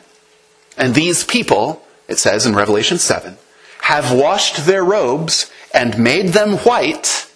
And 0.79 0.95
these 0.95 1.25
people, 1.25 1.85
it 2.07 2.19
says 2.19 2.47
in 2.47 2.55
Revelation 2.55 2.99
7, 2.99 3.37
have 3.83 4.13
washed 4.13 4.65
their 4.65 4.85
robes 4.85 5.51
and 5.75 5.99
made 5.99 6.29
them 6.29 6.53
white 6.59 7.29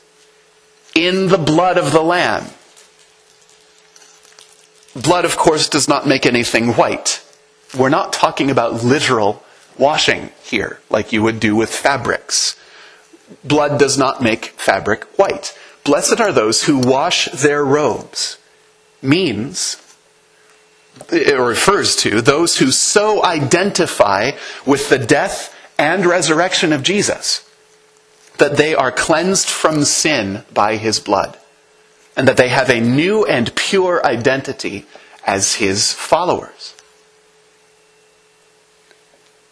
in 0.95 1.27
the 1.27 1.39
blood 1.39 1.77
of 1.77 1.91
the 1.91 2.03
Lamb. 2.03 2.47
Blood, 4.95 5.25
of 5.25 5.37
course, 5.37 5.69
does 5.69 5.89
not 5.89 6.07
make 6.07 6.25
anything 6.25 6.75
white. 6.75 7.21
We're 7.77 7.89
not 7.89 8.13
talking 8.13 8.49
about 8.49 8.85
literal 8.85 9.43
washing 9.77 10.31
here, 10.45 10.79
like 10.89 11.13
you 11.13 11.21
would 11.21 11.41
do 11.41 11.57
with 11.57 11.69
fabrics. 11.69 12.57
Blood 13.43 13.81
does 13.81 13.99
not 13.99 14.23
make 14.23 14.47
fabric 14.47 15.03
white. 15.19 15.53
Blessed 15.83 16.21
are 16.21 16.33
those 16.33 16.63
who 16.63 16.79
wash 16.79 17.27
their 17.27 17.65
robes. 17.65 18.39
Means, 19.03 19.83
it 21.11 21.39
refers 21.39 21.97
to 21.97 22.23
those 22.23 22.59
who 22.59 22.71
so 22.71 23.25
identify 23.25 24.31
with 24.65 24.89
the 24.89 24.99
death 24.99 25.53
and 25.79 26.07
resurrection 26.07 26.73
of 26.73 26.83
Jesus 26.83 27.49
that 28.39 28.57
they 28.57 28.75
are 28.75 28.93
cleansed 28.93 29.49
from 29.49 29.85
sin 29.85 30.45
by 30.53 30.77
his 30.77 31.01
blood 31.01 31.39
and 32.17 32.27
that 32.29 32.37
they 32.37 32.49
have 32.49 32.71
a 32.71 32.81
new 32.81 33.25
and 33.25 33.55
pure 33.55 34.05
identity 34.05 34.87
as 35.27 35.57
his 35.57 35.93
followers. 35.93 36.75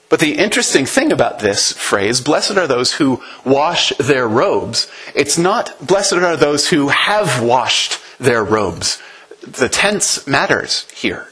But 0.08 0.20
the 0.20 0.38
interesting 0.38 0.86
thing 0.86 1.10
about 1.10 1.40
this 1.40 1.72
phrase, 1.72 2.20
blessed 2.20 2.52
are 2.52 2.66
those 2.66 2.94
who 2.94 3.22
wash 3.44 3.90
their 3.98 4.28
robes, 4.28 4.88
it's 5.14 5.36
not 5.36 5.74
blessed 5.84 6.12
are 6.14 6.36
those 6.36 6.68
who 6.68 6.88
have 6.88 7.42
washed 7.42 7.98
their 8.18 8.44
robes. 8.44 9.02
The 9.40 9.68
tense 9.68 10.26
matters 10.26 10.88
here. 10.92 11.28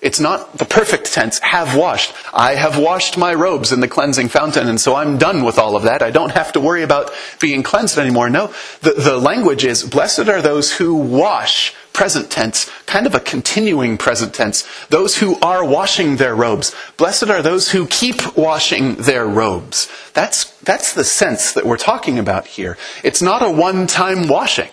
It's 0.00 0.20
not 0.20 0.56
the 0.58 0.64
perfect 0.64 1.12
tense, 1.12 1.40
have 1.40 1.76
washed. 1.76 2.14
I 2.32 2.54
have 2.54 2.78
washed 2.78 3.18
my 3.18 3.34
robes 3.34 3.72
in 3.72 3.80
the 3.80 3.88
cleansing 3.88 4.28
fountain, 4.28 4.68
and 4.68 4.80
so 4.80 4.94
I'm 4.94 5.18
done 5.18 5.44
with 5.44 5.58
all 5.58 5.74
of 5.74 5.82
that. 5.82 6.02
I 6.02 6.12
don't 6.12 6.30
have 6.30 6.52
to 6.52 6.60
worry 6.60 6.84
about 6.84 7.12
being 7.40 7.64
cleansed 7.64 7.98
anymore. 7.98 8.30
No, 8.30 8.54
the, 8.80 8.92
the 8.92 9.18
language 9.18 9.64
is, 9.64 9.82
blessed 9.82 10.28
are 10.28 10.40
those 10.40 10.72
who 10.72 10.94
wash, 10.94 11.74
present 11.92 12.30
tense, 12.30 12.70
kind 12.86 13.08
of 13.08 13.14
a 13.16 13.20
continuing 13.20 13.98
present 13.98 14.32
tense. 14.32 14.64
Those 14.88 15.16
who 15.16 15.36
are 15.40 15.64
washing 15.64 16.16
their 16.16 16.36
robes. 16.36 16.72
Blessed 16.96 17.28
are 17.28 17.42
those 17.42 17.72
who 17.72 17.88
keep 17.88 18.36
washing 18.36 18.94
their 18.94 19.26
robes. 19.26 19.90
That's, 20.14 20.56
that's 20.60 20.94
the 20.94 21.02
sense 21.02 21.54
that 21.54 21.66
we're 21.66 21.76
talking 21.76 22.20
about 22.20 22.46
here. 22.46 22.78
It's 23.02 23.20
not 23.20 23.42
a 23.42 23.50
one-time 23.50 24.28
washing. 24.28 24.70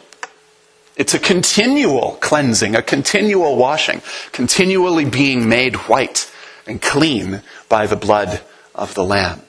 It's 0.96 1.14
a 1.14 1.20
continual 1.20 2.18
cleansing, 2.22 2.76
a 2.76 2.82
continual 2.82 3.58
washing, 3.58 4.02
continually 4.32 5.06
being 5.06 5.50
made 5.50 5.76
white 5.88 6.32
and 6.66 6.82
clean 6.82 7.42
by 7.68 7.86
the 7.86 7.98
blood 7.98 8.42
of 8.74 8.94
the 8.94 9.04
Lamb. 9.04 9.42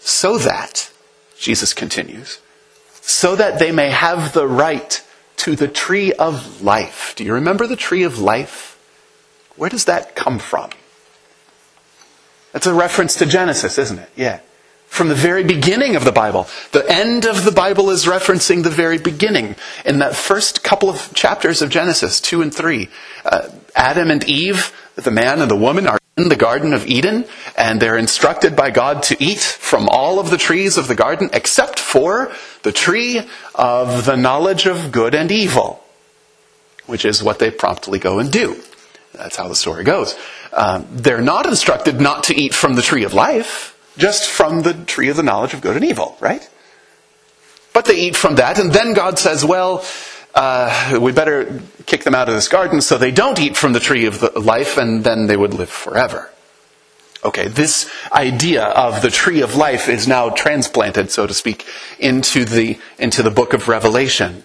So 0.00 0.38
that, 0.38 0.90
Jesus 1.38 1.72
continues, 1.72 2.40
so 3.00 3.36
that 3.36 3.58
they 3.58 3.70
may 3.70 3.90
have 3.90 4.32
the 4.32 4.46
right 4.46 5.02
to 5.36 5.54
the 5.54 5.68
tree 5.68 6.12
of 6.12 6.62
life. 6.62 7.14
Do 7.16 7.24
you 7.24 7.34
remember 7.34 7.66
the 7.66 7.76
tree 7.76 8.02
of 8.02 8.18
life? 8.18 8.72
Where 9.54 9.70
does 9.70 9.84
that 9.84 10.16
come 10.16 10.38
from? 10.38 10.70
That's 12.52 12.66
a 12.66 12.74
reference 12.74 13.16
to 13.16 13.26
Genesis, 13.26 13.78
isn't 13.78 13.98
it? 13.98 14.10
Yeah 14.16 14.40
from 14.96 15.08
the 15.08 15.14
very 15.14 15.44
beginning 15.44 15.94
of 15.94 16.04
the 16.04 16.10
Bible. 16.12 16.48
The 16.72 16.90
end 16.90 17.26
of 17.26 17.44
the 17.44 17.52
Bible 17.52 17.90
is 17.90 18.06
referencing 18.06 18.62
the 18.62 18.70
very 18.70 18.96
beginning. 18.96 19.54
In 19.84 19.98
that 19.98 20.16
first 20.16 20.64
couple 20.64 20.88
of 20.88 21.12
chapters 21.12 21.60
of 21.60 21.68
Genesis, 21.68 22.18
2 22.18 22.40
and 22.40 22.52
3, 22.52 22.88
uh, 23.26 23.50
Adam 23.76 24.10
and 24.10 24.24
Eve, 24.24 24.72
the 24.94 25.10
man 25.10 25.42
and 25.42 25.50
the 25.50 25.56
woman, 25.56 25.86
are 25.86 25.98
in 26.16 26.30
the 26.30 26.34
Garden 26.36 26.72
of 26.72 26.86
Eden, 26.86 27.26
and 27.58 27.78
they're 27.78 27.98
instructed 27.98 28.56
by 28.56 28.70
God 28.70 29.02
to 29.04 29.22
eat 29.22 29.38
from 29.38 29.86
all 29.90 30.18
of 30.18 30.30
the 30.30 30.38
trees 30.38 30.78
of 30.78 30.88
the 30.88 30.94
garden 30.94 31.28
except 31.34 31.78
for 31.78 32.32
the 32.62 32.72
tree 32.72 33.20
of 33.54 34.06
the 34.06 34.16
knowledge 34.16 34.64
of 34.64 34.92
good 34.92 35.14
and 35.14 35.30
evil, 35.30 35.84
which 36.86 37.04
is 37.04 37.22
what 37.22 37.38
they 37.38 37.50
promptly 37.50 37.98
go 37.98 38.18
and 38.18 38.32
do. 38.32 38.56
That's 39.12 39.36
how 39.36 39.48
the 39.48 39.54
story 39.54 39.84
goes. 39.84 40.18
Um, 40.54 40.86
they're 40.90 41.20
not 41.20 41.44
instructed 41.44 42.00
not 42.00 42.24
to 42.24 42.34
eat 42.34 42.54
from 42.54 42.76
the 42.76 42.82
tree 42.82 43.04
of 43.04 43.12
life 43.12 43.75
just 43.96 44.28
from 44.28 44.62
the 44.62 44.74
tree 44.74 45.08
of 45.08 45.16
the 45.16 45.22
knowledge 45.22 45.54
of 45.54 45.60
good 45.60 45.76
and 45.76 45.84
evil, 45.84 46.16
right? 46.20 46.48
But 47.72 47.84
they 47.84 47.96
eat 47.96 48.16
from 48.16 48.36
that, 48.36 48.58
and 48.58 48.72
then 48.72 48.94
God 48.94 49.18
says, 49.18 49.44
well, 49.44 49.84
uh, 50.34 50.98
we 51.00 51.12
better 51.12 51.60
kick 51.86 52.04
them 52.04 52.14
out 52.14 52.28
of 52.28 52.34
this 52.34 52.48
garden 52.48 52.80
so 52.80 52.98
they 52.98 53.10
don't 53.10 53.38
eat 53.38 53.56
from 53.56 53.72
the 53.72 53.80
tree 53.80 54.06
of 54.06 54.20
the 54.20 54.38
life, 54.38 54.76
and 54.76 55.04
then 55.04 55.26
they 55.26 55.36
would 55.36 55.54
live 55.54 55.70
forever. 55.70 56.30
Okay, 57.24 57.48
this 57.48 57.90
idea 58.12 58.64
of 58.64 59.02
the 59.02 59.10
tree 59.10 59.40
of 59.40 59.56
life 59.56 59.88
is 59.88 60.06
now 60.06 60.30
transplanted, 60.30 61.10
so 61.10 61.26
to 61.26 61.34
speak, 61.34 61.66
into 61.98 62.44
the, 62.44 62.78
into 62.98 63.22
the 63.22 63.30
book 63.30 63.52
of 63.52 63.68
Revelation. 63.68 64.44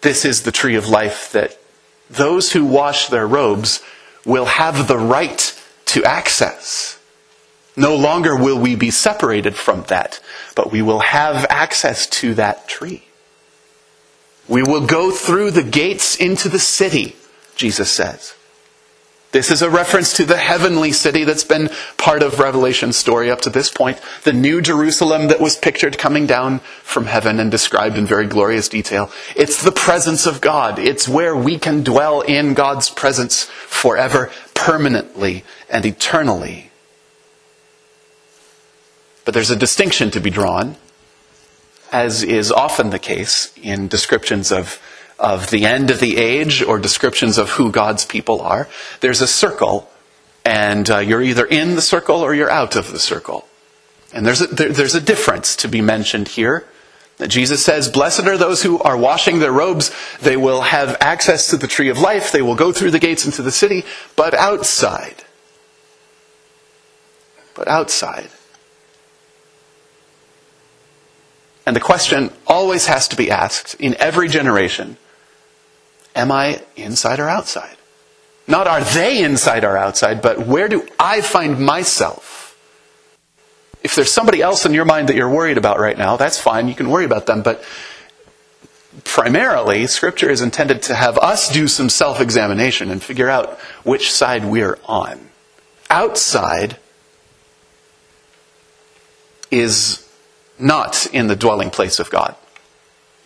This 0.00 0.24
is 0.24 0.42
the 0.42 0.52
tree 0.52 0.74
of 0.74 0.88
life 0.88 1.30
that 1.32 1.58
those 2.10 2.52
who 2.52 2.64
wash 2.64 3.08
their 3.08 3.26
robes 3.26 3.82
will 4.24 4.46
have 4.46 4.88
the 4.88 4.98
right 4.98 5.60
to 5.86 6.04
access. 6.04 6.97
No 7.78 7.94
longer 7.94 8.36
will 8.36 8.58
we 8.58 8.74
be 8.74 8.90
separated 8.90 9.54
from 9.54 9.84
that, 9.84 10.18
but 10.56 10.72
we 10.72 10.82
will 10.82 10.98
have 10.98 11.46
access 11.48 12.08
to 12.08 12.34
that 12.34 12.66
tree. 12.66 13.04
We 14.48 14.64
will 14.64 14.84
go 14.84 15.12
through 15.12 15.52
the 15.52 15.62
gates 15.62 16.16
into 16.16 16.48
the 16.48 16.58
city, 16.58 17.14
Jesus 17.54 17.88
says. 17.88 18.34
This 19.30 19.52
is 19.52 19.62
a 19.62 19.70
reference 19.70 20.14
to 20.14 20.24
the 20.24 20.38
heavenly 20.38 20.90
city 20.90 21.22
that's 21.22 21.44
been 21.44 21.70
part 21.98 22.22
of 22.22 22.40
Revelation's 22.40 22.96
story 22.96 23.30
up 23.30 23.42
to 23.42 23.50
this 23.50 23.70
point. 23.70 24.00
The 24.24 24.32
new 24.32 24.60
Jerusalem 24.60 25.28
that 25.28 25.40
was 25.40 25.54
pictured 25.54 25.98
coming 25.98 26.26
down 26.26 26.58
from 26.82 27.06
heaven 27.06 27.38
and 27.38 27.48
described 27.48 27.96
in 27.96 28.06
very 28.06 28.26
glorious 28.26 28.68
detail. 28.68 29.10
It's 29.36 29.62
the 29.62 29.70
presence 29.70 30.26
of 30.26 30.40
God. 30.40 30.80
It's 30.80 31.06
where 31.06 31.36
we 31.36 31.58
can 31.58 31.84
dwell 31.84 32.22
in 32.22 32.54
God's 32.54 32.90
presence 32.90 33.44
forever, 33.44 34.32
permanently, 34.54 35.44
and 35.70 35.86
eternally. 35.86 36.67
But 39.28 39.34
there's 39.34 39.50
a 39.50 39.56
distinction 39.56 40.10
to 40.12 40.20
be 40.20 40.30
drawn, 40.30 40.76
as 41.92 42.22
is 42.22 42.50
often 42.50 42.88
the 42.88 42.98
case 42.98 43.52
in 43.62 43.86
descriptions 43.86 44.50
of 44.50 44.80
of 45.18 45.50
the 45.50 45.66
end 45.66 45.90
of 45.90 46.00
the 46.00 46.16
age 46.16 46.62
or 46.62 46.78
descriptions 46.78 47.36
of 47.36 47.50
who 47.50 47.70
God's 47.70 48.06
people 48.06 48.40
are. 48.40 48.70
There's 49.00 49.20
a 49.20 49.26
circle, 49.26 49.90
and 50.46 50.88
uh, 50.88 51.00
you're 51.00 51.20
either 51.20 51.44
in 51.44 51.74
the 51.74 51.82
circle 51.82 52.22
or 52.22 52.32
you're 52.34 52.50
out 52.50 52.74
of 52.74 52.90
the 52.90 52.98
circle. 52.98 53.46
And 54.14 54.24
there's 54.24 54.40
a, 54.40 54.46
there, 54.46 54.70
there's 54.70 54.94
a 54.94 55.00
difference 55.14 55.56
to 55.56 55.68
be 55.68 55.82
mentioned 55.82 56.28
here. 56.28 56.66
Jesus 57.26 57.62
says, 57.62 57.90
Blessed 57.90 58.24
are 58.26 58.38
those 58.38 58.62
who 58.62 58.78
are 58.78 58.96
washing 58.96 59.40
their 59.40 59.52
robes. 59.52 59.92
They 60.22 60.38
will 60.38 60.62
have 60.62 60.96
access 61.02 61.48
to 61.48 61.58
the 61.58 61.68
tree 61.68 61.90
of 61.90 61.98
life. 61.98 62.32
They 62.32 62.40
will 62.40 62.56
go 62.56 62.72
through 62.72 62.92
the 62.92 62.98
gates 62.98 63.26
into 63.26 63.42
the 63.42 63.52
city. 63.52 63.84
But 64.16 64.32
outside, 64.32 65.22
but 67.54 67.68
outside. 67.68 68.30
And 71.68 71.76
the 71.76 71.80
question 71.80 72.30
always 72.46 72.86
has 72.86 73.08
to 73.08 73.16
be 73.16 73.30
asked 73.30 73.74
in 73.74 73.94
every 74.00 74.30
generation 74.30 74.96
Am 76.16 76.32
I 76.32 76.62
inside 76.76 77.20
or 77.20 77.28
outside? 77.28 77.76
Not 78.46 78.66
are 78.66 78.80
they 78.80 79.22
inside 79.22 79.64
or 79.64 79.76
outside, 79.76 80.22
but 80.22 80.46
where 80.46 80.68
do 80.68 80.88
I 80.98 81.20
find 81.20 81.60
myself? 81.60 82.58
If 83.82 83.94
there's 83.94 84.10
somebody 84.10 84.40
else 84.40 84.64
in 84.64 84.72
your 84.72 84.86
mind 84.86 85.10
that 85.10 85.14
you're 85.14 85.28
worried 85.28 85.58
about 85.58 85.78
right 85.78 85.98
now, 85.98 86.16
that's 86.16 86.40
fine. 86.40 86.68
You 86.68 86.74
can 86.74 86.88
worry 86.88 87.04
about 87.04 87.26
them. 87.26 87.42
But 87.42 87.62
primarily, 89.04 89.86
Scripture 89.88 90.30
is 90.30 90.40
intended 90.40 90.80
to 90.84 90.94
have 90.94 91.18
us 91.18 91.52
do 91.52 91.68
some 91.68 91.90
self 91.90 92.18
examination 92.18 92.90
and 92.90 93.02
figure 93.02 93.28
out 93.28 93.58
which 93.84 94.10
side 94.10 94.42
we're 94.46 94.78
on. 94.86 95.20
Outside 95.90 96.78
is 99.50 100.07
not 100.58 101.06
in 101.12 101.26
the 101.26 101.36
dwelling 101.36 101.70
place 101.70 101.98
of 101.98 102.10
God. 102.10 102.34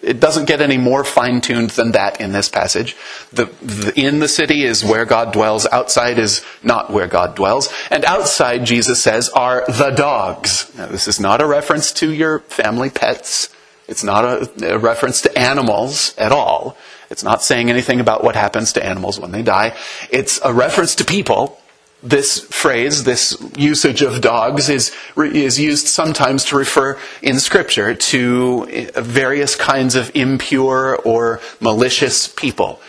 It 0.03 0.19
doesn't 0.19 0.47
get 0.47 0.61
any 0.61 0.79
more 0.79 1.05
fine 1.05 1.41
tuned 1.41 1.71
than 1.71 1.93
that 1.93 2.21
in 2.21 2.33
this 2.33 2.49
passage. 2.49 2.97
The, 3.33 3.45
the, 3.63 3.93
in 3.95 4.19
the 4.19 4.27
city 4.27 4.65
is 4.65 4.85
where 4.85 5.05
God 5.05 5.33
dwells. 5.33 5.65
Outside 5.67 6.19
is 6.19 6.45
not 6.63 6.91
where 6.91 7.07
God 7.07 7.37
dwells. 7.37 7.73
And 7.89 8.05
outside, 8.05 8.65
Jesus 8.65 9.01
says, 9.01 9.29
are 9.29 9.65
the 9.67 9.91
dogs. 9.91 10.73
Now, 10.77 10.87
this 10.87 11.07
is 11.07 11.21
not 11.21 11.41
a 11.41 11.47
reference 11.47 11.93
to 11.95 12.13
your 12.13 12.41
family 12.41 12.91
pets. 12.91 13.55
It's 13.87 14.03
not 14.03 14.25
a, 14.25 14.75
a 14.75 14.79
reference 14.79 15.23
to 15.23 15.39
animals 15.39 16.17
at 16.19 16.33
all. 16.33 16.77
It's 17.09 17.23
not 17.23 17.43
saying 17.43 17.71
anything 17.71 18.01
about 18.01 18.25
what 18.25 18.35
happens 18.35 18.73
to 18.73 18.85
animals 18.85 19.21
when 19.21 19.31
they 19.31 19.43
die. 19.43 19.77
It's 20.11 20.41
a 20.43 20.53
reference 20.53 20.97
to 20.97 21.05
people 21.05 21.61
this 22.03 22.41
phrase, 22.41 23.05
this 23.05 23.37
usage 23.57 24.03
of 24.03 24.21
dogs, 24.21 24.69
is, 24.69 24.93
is 25.17 25.59
used 25.59 25.87
sometimes 25.87 26.45
to 26.47 26.57
refer 26.57 26.99
in 27.23 27.39
Scripture 27.39 27.95
to 27.95 28.67
eh, 28.71 29.01
various 29.01 29.55
kinds 29.55 29.95
of 29.95 30.11
impure 30.15 30.97
or 30.97 31.41
malicious 31.61 32.27
people, 32.29 32.81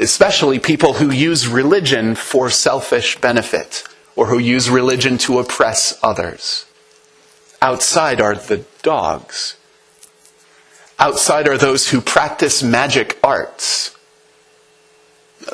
especially 0.00 0.58
people 0.58 0.94
who 0.94 1.10
use 1.10 1.46
religion 1.46 2.14
for 2.14 2.48
selfish 2.48 3.20
benefit 3.20 3.84
or 4.16 4.26
who 4.26 4.38
use 4.38 4.70
religion 4.70 5.18
to 5.18 5.38
oppress 5.38 5.98
others. 6.02 6.66
Outside 7.60 8.20
are 8.20 8.34
the 8.34 8.64
dogs. 8.82 9.56
Outside 10.98 11.48
are 11.48 11.58
those 11.58 11.88
who 11.88 12.00
practice 12.00 12.62
magic 12.62 13.18
arts 13.22 13.96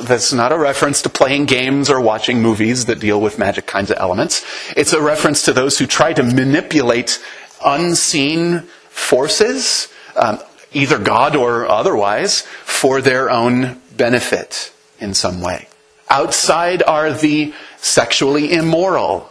that's 0.03 0.33
not 0.33 0.53
a 0.53 0.59
reference 0.59 1.03
to 1.03 1.09
playing 1.09 1.47
games 1.47 1.91
or 1.91 2.01
watching 2.01 2.41
movies 2.41 2.87
that 2.87 3.01
deal 3.01 3.21
with 3.21 3.39
magic 3.39 3.67
kinds 3.67 3.91
of 3.91 3.99
elements. 3.99 4.45
It's 4.77 4.93
a 4.93 5.01
reference 5.01 5.45
to 5.45 5.53
those 5.53 5.79
who 5.79 5.87
try 5.87 6.13
to 6.13 6.23
manipulate 6.23 7.23
unseen 7.65 8.61
forces, 8.89 9.89
um, 10.17 10.39
either 10.73 10.99
God 10.99 11.37
or 11.37 11.69
otherwise, 11.69 12.43
for 12.65 13.01
their 13.01 13.31
own 13.31 13.81
benefit 13.97 14.73
in 15.01 15.15
some 15.15 15.41
way. 15.41 15.69
Outside 16.09 16.83
are 16.83 17.13
the 17.13 17.53
sexually 17.79 18.53
immoral. 18.53 19.31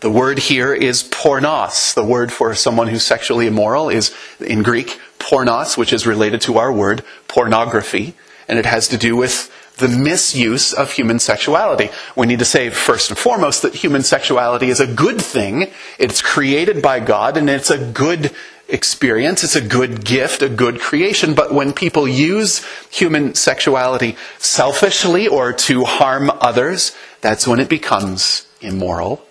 The 0.00 0.10
word 0.10 0.38
here 0.38 0.72
is 0.72 1.02
pornos. 1.02 1.94
The 1.94 2.04
word 2.04 2.32
for 2.32 2.54
someone 2.54 2.88
who's 2.88 3.04
sexually 3.04 3.46
immoral 3.46 3.88
is 3.88 4.14
in 4.40 4.62
Greek 4.62 5.00
pornos, 5.18 5.76
which 5.76 5.92
is 5.92 6.06
related 6.06 6.40
to 6.42 6.58
our 6.58 6.72
word 6.72 7.04
pornography 7.26 8.14
and 8.48 8.58
it 8.58 8.66
has 8.66 8.88
to 8.88 8.96
do 8.96 9.14
with 9.16 9.52
the 9.76 9.88
misuse 9.88 10.72
of 10.72 10.92
human 10.92 11.18
sexuality. 11.18 11.90
We 12.16 12.26
need 12.26 12.40
to 12.40 12.44
say 12.44 12.70
first 12.70 13.10
and 13.10 13.18
foremost 13.18 13.62
that 13.62 13.76
human 13.76 14.02
sexuality 14.02 14.70
is 14.70 14.80
a 14.80 14.86
good 14.86 15.20
thing. 15.20 15.70
It's 15.98 16.20
created 16.20 16.82
by 16.82 17.00
God 17.00 17.36
and 17.36 17.48
it's 17.48 17.70
a 17.70 17.78
good 17.92 18.32
experience. 18.68 19.44
It's 19.44 19.56
a 19.56 19.60
good 19.60 20.04
gift, 20.04 20.42
a 20.42 20.48
good 20.48 20.80
creation. 20.80 21.34
But 21.34 21.54
when 21.54 21.72
people 21.72 22.08
use 22.08 22.64
human 22.90 23.34
sexuality 23.34 24.16
selfishly 24.38 25.28
or 25.28 25.52
to 25.52 25.84
harm 25.84 26.30
others, 26.40 26.94
that's 27.20 27.46
when 27.46 27.60
it 27.60 27.68
becomes 27.68 28.46
immoral. 28.60 29.24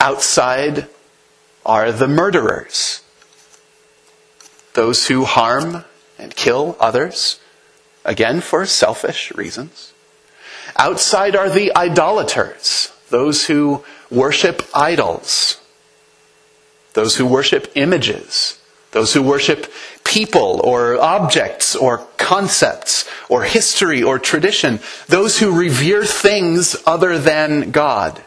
Outside 0.00 0.88
are 1.64 1.92
the 1.92 2.08
murderers. 2.08 3.00
Those 4.74 5.06
who 5.06 5.24
harm 5.24 5.84
and 6.24 6.34
kill 6.34 6.76
others, 6.80 7.38
again 8.04 8.40
for 8.40 8.66
selfish 8.66 9.30
reasons. 9.34 9.92
Outside 10.76 11.36
are 11.36 11.50
the 11.50 11.74
idolaters, 11.76 12.92
those 13.10 13.46
who 13.46 13.84
worship 14.10 14.62
idols, 14.74 15.60
those 16.94 17.16
who 17.16 17.26
worship 17.26 17.70
images, 17.74 18.58
those 18.92 19.12
who 19.12 19.22
worship 19.22 19.70
people 20.04 20.60
or 20.64 20.98
objects 21.00 21.76
or 21.76 21.98
concepts 22.16 23.08
or 23.28 23.42
history 23.42 24.02
or 24.02 24.18
tradition, 24.18 24.80
those 25.08 25.38
who 25.38 25.52
revere 25.52 26.04
things 26.04 26.76
other 26.86 27.18
than 27.18 27.70
God, 27.70 28.22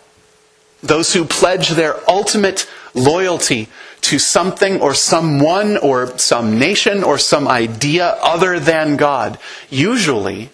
those 0.83 1.13
who 1.13 1.25
pledge 1.25 1.69
their 1.69 1.97
ultimate 2.09 2.69
loyalty 2.93 3.69
to 4.07 4.17
something 4.17 4.81
or 4.81 4.93
someone 4.93 5.75
or 5.77 6.17
some 6.17 6.57
nation 6.57 7.03
or 7.03 7.17
some 7.17 7.47
idea 7.47 8.17
other 8.21 8.57
than 8.57 8.95
God. 8.95 9.37
Usually, 9.69 10.49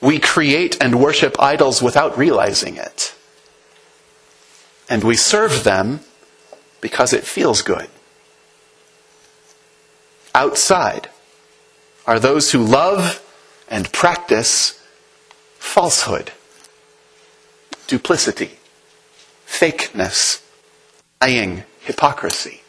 we 0.00 0.20
create 0.20 0.80
and 0.80 1.00
worship 1.00 1.34
idols 1.40 1.82
without 1.82 2.16
realizing 2.16 2.76
it. 2.76 3.14
And 4.88 5.02
we 5.02 5.16
serve 5.16 5.64
them 5.64 6.00
because 6.80 7.12
it 7.12 7.24
feels 7.24 7.62
good. 7.62 7.88
Outside 10.32 11.08
are 12.06 12.20
those 12.20 12.52
who 12.52 12.64
love 12.64 13.20
and 13.68 13.92
practice 13.92 14.80
falsehood, 15.58 16.30
duplicity, 17.88 18.58
fakeness, 19.46 20.40
lying, 21.20 21.64
hypocrisy. 21.80 22.61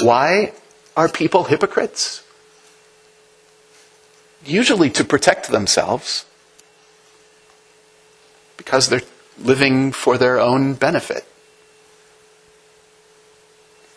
Why 0.00 0.52
are 0.96 1.08
people 1.08 1.44
hypocrites? 1.44 2.22
Usually 4.44 4.90
to 4.90 5.04
protect 5.04 5.48
themselves, 5.48 6.24
because 8.56 8.88
they're 8.88 9.02
living 9.38 9.92
for 9.92 10.18
their 10.18 10.38
own 10.38 10.74
benefit. 10.74 11.24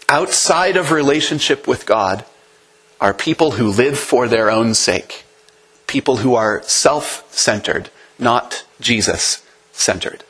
Outside 0.10 0.76
of 0.76 0.92
relationship 0.92 1.68
with 1.68 1.86
God 1.86 2.26
are 3.00 3.14
people 3.14 3.52
who 3.52 3.70
live 3.70 3.98
for 3.98 4.28
their 4.28 4.52
own 4.52 4.74
sake, 4.74 5.24
people 5.88 6.18
who 6.18 6.36
are 6.36 6.62
self 6.64 7.26
centered, 7.34 7.90
not 8.20 8.66
Jesus 8.80 9.46
centered. 9.72 10.24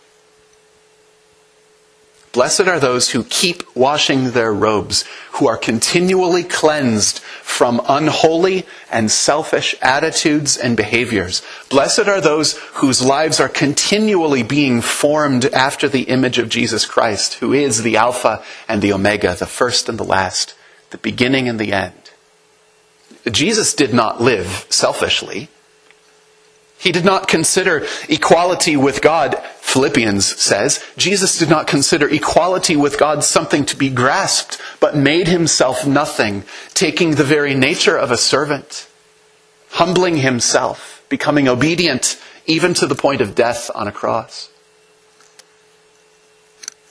Blessed 2.32 2.62
are 2.62 2.80
those 2.80 3.10
who 3.10 3.26
keep 3.26 3.64
washing 3.76 4.32
their 4.32 4.54
robes, 4.54 5.04
who 5.34 5.48
are 5.48 5.58
continually 5.58 6.44
cleansed 6.44 7.20
from 7.20 7.82
unholy 7.90 8.66
and 8.90 9.12
selfish 9.12 9.76
attitudes 9.82 10.56
and 10.56 10.78
behaviors. 10.78 11.42
Blessed 11.70 12.08
are 12.08 12.22
those 12.22 12.58
whose 12.76 13.04
lives 13.04 13.42
are 13.42 13.50
continually 13.50 14.44
being 14.44 14.80
formed 14.80 15.46
after 15.46 15.90
the 15.90 16.04
image 16.04 16.38
of 16.38 16.48
Jesus 16.48 16.86
Christ, 16.86 17.36
who 17.36 17.52
is 17.52 17.84
the 17.84 17.98
Alpha 17.98 18.42
and 18.68 18.82
the 18.82 18.94
Omega, 18.94 19.36
the 19.36 19.46
first 19.46 19.90
and 19.90 19.98
the 19.98 20.06
last, 20.06 20.56
the 20.92 20.98
beginning 20.98 21.50
and 21.50 21.60
the 21.60 21.74
end. 21.74 21.94
Jesus 23.30 23.74
did 23.74 23.94
not 23.94 24.22
live 24.22 24.66
selfishly. 24.70 25.50
He 26.82 26.92
did 26.92 27.06
not 27.06 27.28
consider 27.28 27.86
equality 28.10 28.76
with 28.76 29.04
God, 29.04 29.38
Philippians 29.60 30.42
says. 30.42 30.84
Jesus 30.98 31.38
did 31.38 31.48
not 31.48 31.68
consider 31.68 32.10
equality 32.10 32.76
with 32.76 32.98
God 32.98 33.24
something 33.24 33.66
to 33.66 33.76
be 33.76 33.92
grasped, 33.92 34.60
but 34.80 34.96
made 34.96 35.28
himself 35.28 35.86
nothing, 35.86 36.44
taking 36.74 37.12
the 37.12 37.24
very 37.24 37.54
nature 37.54 37.96
of 37.96 38.10
a 38.10 38.18
servant, 38.18 38.88
humbling 39.70 40.18
himself, 40.18 41.04
becoming 41.08 41.48
obedient 41.48 42.20
even 42.48 42.74
to 42.74 42.88
the 42.88 42.96
point 42.96 43.22
of 43.22 43.36
death 43.36 43.70
on 43.76 43.88
a 43.88 43.92
cross. 43.92 44.50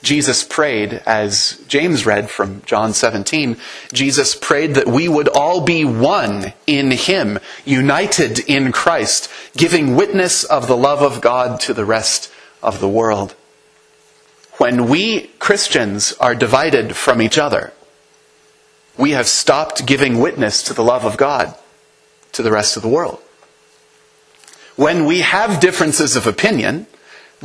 Jesus 0.01 0.43
prayed, 0.43 0.93
as 1.05 1.61
James 1.67 2.05
read 2.05 2.29
from 2.29 2.63
John 2.65 2.93
17, 2.93 3.57
Jesus 3.93 4.35
prayed 4.35 4.73
that 4.73 4.87
we 4.87 5.07
would 5.07 5.27
all 5.27 5.61
be 5.61 5.85
one 5.85 6.53
in 6.65 6.91
Him, 6.91 7.37
united 7.65 8.39
in 8.39 8.71
Christ, 8.71 9.29
giving 9.55 9.95
witness 9.95 10.43
of 10.43 10.67
the 10.67 10.77
love 10.77 11.01
of 11.01 11.21
God 11.21 11.59
to 11.61 11.73
the 11.73 11.85
rest 11.85 12.31
of 12.63 12.79
the 12.79 12.89
world. 12.89 13.35
When 14.57 14.87
we 14.87 15.27
Christians 15.39 16.13
are 16.19 16.35
divided 16.35 16.95
from 16.95 17.21
each 17.21 17.37
other, 17.37 17.71
we 18.97 19.11
have 19.11 19.27
stopped 19.27 19.85
giving 19.85 20.19
witness 20.19 20.63
to 20.63 20.73
the 20.73 20.83
love 20.83 21.05
of 21.05 21.17
God 21.17 21.55
to 22.33 22.41
the 22.41 22.51
rest 22.51 22.75
of 22.75 22.83
the 22.83 22.89
world. 22.89 23.19
When 24.75 25.05
we 25.05 25.19
have 25.21 25.59
differences 25.59 26.15
of 26.15 26.27
opinion, 26.27 26.87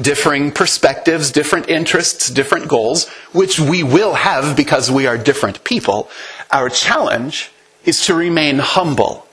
differing 0.00 0.52
perspectives, 0.52 1.30
different 1.30 1.68
interests, 1.68 2.28
different 2.28 2.68
goals, 2.68 3.08
which 3.32 3.58
we 3.58 3.82
will 3.82 4.14
have 4.14 4.56
because 4.56 4.90
we 4.90 5.06
are 5.06 5.16
different 5.16 5.64
people, 5.64 6.10
our 6.50 6.68
challenge 6.68 7.50
is 7.84 8.04
to 8.06 8.14
remain 8.14 8.58
humble 8.58 9.26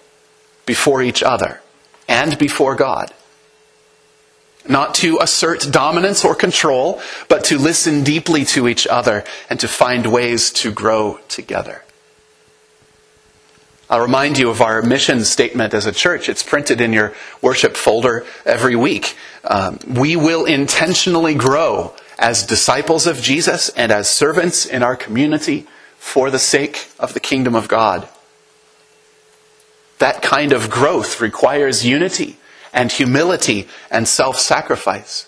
before 0.65 1.01
each 1.01 1.21
other 1.21 1.61
and 2.07 2.37
before 2.37 2.75
God. 2.75 3.13
Not 4.67 4.95
to 4.95 5.19
assert 5.19 5.67
dominance 5.71 6.23
or 6.23 6.35
control, 6.35 7.01
but 7.27 7.43
to 7.45 7.57
listen 7.57 8.03
deeply 8.03 8.45
to 8.45 8.69
each 8.69 8.87
other 8.87 9.25
and 9.49 9.59
to 9.59 9.67
find 9.67 10.07
ways 10.07 10.51
to 10.51 10.71
grow 10.71 11.19
together. 11.27 11.82
I'll 13.93 14.01
remind 14.01 14.39
you 14.39 14.49
of 14.49 14.59
our 14.59 14.81
mission 14.81 15.23
statement 15.23 15.75
as 15.75 15.85
a 15.85 15.91
church. 15.91 16.27
It's 16.27 16.41
printed 16.41 16.81
in 16.81 16.93
your 16.93 17.13
worship 17.43 17.77
folder 17.77 18.25
every 18.43 18.75
week. 18.75 19.15
Um, 19.43 19.77
we 19.87 20.15
will 20.15 20.45
intentionally 20.45 21.35
grow 21.35 21.93
as 22.17 22.43
disciples 22.43 23.05
of 23.05 23.21
Jesus 23.21 23.69
and 23.69 23.91
as 23.91 24.09
servants 24.09 24.65
in 24.65 24.81
our 24.81 24.95
community 24.95 25.67
for 25.99 26.31
the 26.31 26.39
sake 26.39 26.89
of 26.97 27.13
the 27.13 27.19
kingdom 27.19 27.53
of 27.53 27.67
God. 27.67 28.09
That 29.99 30.23
kind 30.23 30.53
of 30.53 30.71
growth 30.71 31.21
requires 31.21 31.85
unity 31.85 32.37
and 32.73 32.91
humility 32.91 33.67
and 33.91 34.07
self 34.07 34.39
sacrifice. 34.39 35.27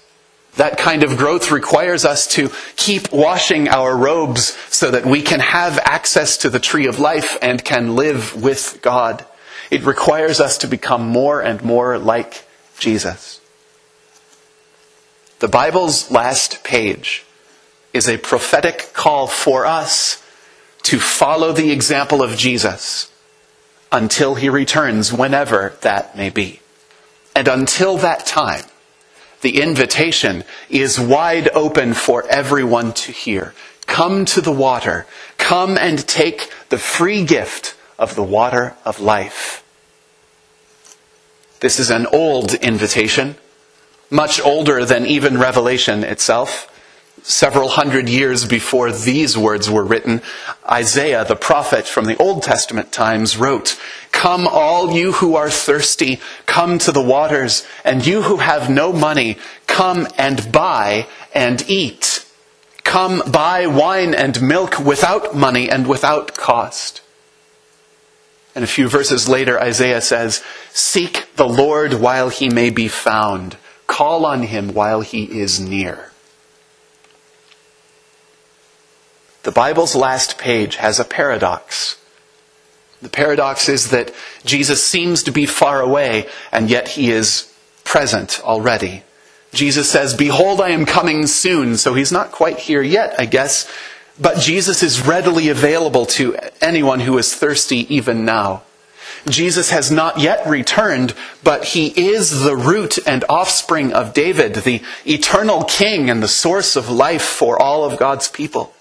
That 0.58 0.78
kind 0.78 1.04
of 1.04 1.18
growth 1.18 1.52
requires 1.52 2.06
us 2.06 2.28
to 2.28 2.50
keep 2.78 3.12
washing 3.12 3.68
our 3.68 3.96
robes 3.96 4.58
so 4.70 4.92
that 4.92 5.06
we 5.06 5.22
can 5.22 5.42
have 5.42 5.78
access 5.80 6.38
to 6.38 6.50
the 6.50 6.60
tree 6.60 6.88
of 6.88 7.00
life 7.00 7.38
and 7.42 7.64
can 7.64 7.96
live 7.96 8.42
with 8.42 8.80
God. 8.82 9.26
It 9.70 9.84
requires 9.84 10.40
us 10.40 10.58
to 10.60 10.68
become 10.68 11.08
more 11.08 11.42
and 11.42 11.62
more 11.64 11.98
like 11.98 12.46
Jesus. 12.80 13.42
The 15.40 15.48
Bible's 15.50 16.10
last 16.10 16.64
page 16.64 17.26
is 17.94 18.08
a 18.08 18.18
prophetic 18.18 18.92
call 18.94 19.28
for 19.28 19.66
us 19.66 20.24
to 20.84 21.00
follow 21.00 21.52
the 21.52 21.72
example 21.72 22.22
of 22.22 22.38
Jesus 22.38 23.12
until 23.92 24.36
he 24.36 24.50
returns, 24.50 25.12
whenever 25.12 25.74
that 25.82 26.16
may 26.16 26.30
be. 26.30 26.62
And 27.36 27.48
until 27.48 27.98
that 27.98 28.26
time, 28.26 28.64
the 29.42 29.62
invitation 29.62 30.44
is 30.70 31.00
wide 31.00 31.50
open 31.54 31.94
for 31.94 32.26
everyone 32.28 32.94
to 32.94 33.12
hear. 33.12 33.54
Come 33.86 34.26
to 34.26 34.42
the 34.42 34.52
water. 34.52 35.06
Come 35.38 35.78
and 35.78 36.08
take 36.08 36.52
the 36.70 36.78
free 36.78 37.24
gift 37.24 37.76
of 38.00 38.16
the 38.16 38.24
water 38.24 38.76
of 38.84 39.00
life. 39.00 39.64
This 41.60 41.80
is 41.80 41.90
an 41.90 42.06
old 42.08 42.54
invitation, 42.56 43.36
much 44.10 44.42
older 44.42 44.86
than 44.86 45.06
even 45.06 45.38
Revelation 45.38 46.04
itself 46.04 46.72
several 47.28 47.70
hundred 47.70 48.08
years 48.08 48.46
before 48.46 48.92
these 48.92 49.36
words 49.36 49.68
were 49.68 49.84
written, 49.84 50.22
Isaiah, 50.70 51.26
the 51.26 51.36
prophet 51.36 51.88
from 51.88 52.06
the 52.06 52.16
Old 52.18 52.44
Testament 52.44 52.92
times, 52.92 53.36
wrote, 53.36 53.80
Come, 54.12 54.48
all 54.48 54.92
you 54.92 55.14
who 55.14 55.36
are 55.36 55.50
thirsty, 55.50 56.20
come 56.46 56.78
to 56.80 56.92
the 56.92 57.02
waters, 57.02 57.66
and 57.84 58.06
you 58.06 58.22
who 58.22 58.38
have 58.38 58.70
no 58.70 58.94
money, 58.94 59.38
come 59.66 60.08
and 60.20 60.52
buy 60.52 61.08
and 61.34 61.68
eat. 61.68 62.26
Come 62.84 63.24
buy 63.30 63.66
wine 63.66 64.14
and 64.14 64.40
milk 64.42 64.80
without 64.80 65.36
money 65.36 65.68
and 65.68 65.88
without 65.88 66.36
cost. 66.36 67.02
And 68.54 68.64
a 68.64 68.68
few 68.68 68.88
verses 68.88 69.28
later, 69.28 69.60
Isaiah 69.60 70.02
says, 70.02 70.44
Seek 70.72 71.28
the 71.36 71.50
Lord 71.50 71.96
while 71.96 72.30
he 72.30 72.50
may 72.50 72.70
be 72.70 72.88
found. 72.88 73.58
Call 73.88 74.26
on 74.28 74.44
him 74.44 74.74
while 74.74 75.02
he 75.02 75.24
is 75.40 75.60
near. 75.60 76.12
The 79.46 79.52
Bible's 79.52 79.96
last 79.96 80.40
page 80.40 80.78
has 80.78 81.00
a 81.00 81.06
paradox. 81.06 82.00
The 83.04 83.10
paradox 83.10 83.70
is 83.70 83.92
that 83.92 84.12
Jesus 84.44 84.84
seems 84.84 85.22
to 85.22 85.32
be 85.32 85.46
far 85.46 85.82
away, 85.82 86.28
and 86.52 86.68
yet 86.68 86.88
he 86.88 87.12
is 87.12 87.54
present 87.84 88.42
already. 88.44 89.04
Jesus 89.54 89.88
says, 89.88 90.16
Behold, 90.16 90.62
I 90.62 90.70
am 90.70 90.88
coming 90.88 91.28
soon. 91.28 91.78
So 91.78 91.94
he's 91.94 92.12
not 92.12 92.32
quite 92.32 92.58
here 92.58 92.82
yet, 92.82 93.14
I 93.20 93.28
guess. 93.28 93.72
But 94.20 94.40
Jesus 94.40 94.82
is 94.82 95.06
readily 95.06 95.50
available 95.50 96.08
to 96.18 96.36
anyone 96.60 97.02
who 97.02 97.16
is 97.20 97.32
thirsty 97.32 97.86
even 97.94 98.26
now. 98.26 98.64
Jesus 99.30 99.70
has 99.70 99.92
not 99.92 100.18
yet 100.18 100.48
returned, 100.48 101.14
but 101.44 101.66
he 101.66 101.90
is 101.90 102.42
the 102.42 102.58
root 102.58 102.98
and 103.06 103.24
offspring 103.30 103.94
of 103.94 104.16
David, 104.16 104.56
the 104.56 104.82
eternal 105.06 105.66
king 105.66 106.10
and 106.10 106.24
the 106.24 106.28
source 106.28 106.76
of 106.76 106.90
life 106.90 107.22
for 107.24 107.62
all 107.62 107.84
of 107.84 108.00
God's 108.00 108.28
people. 108.28 108.75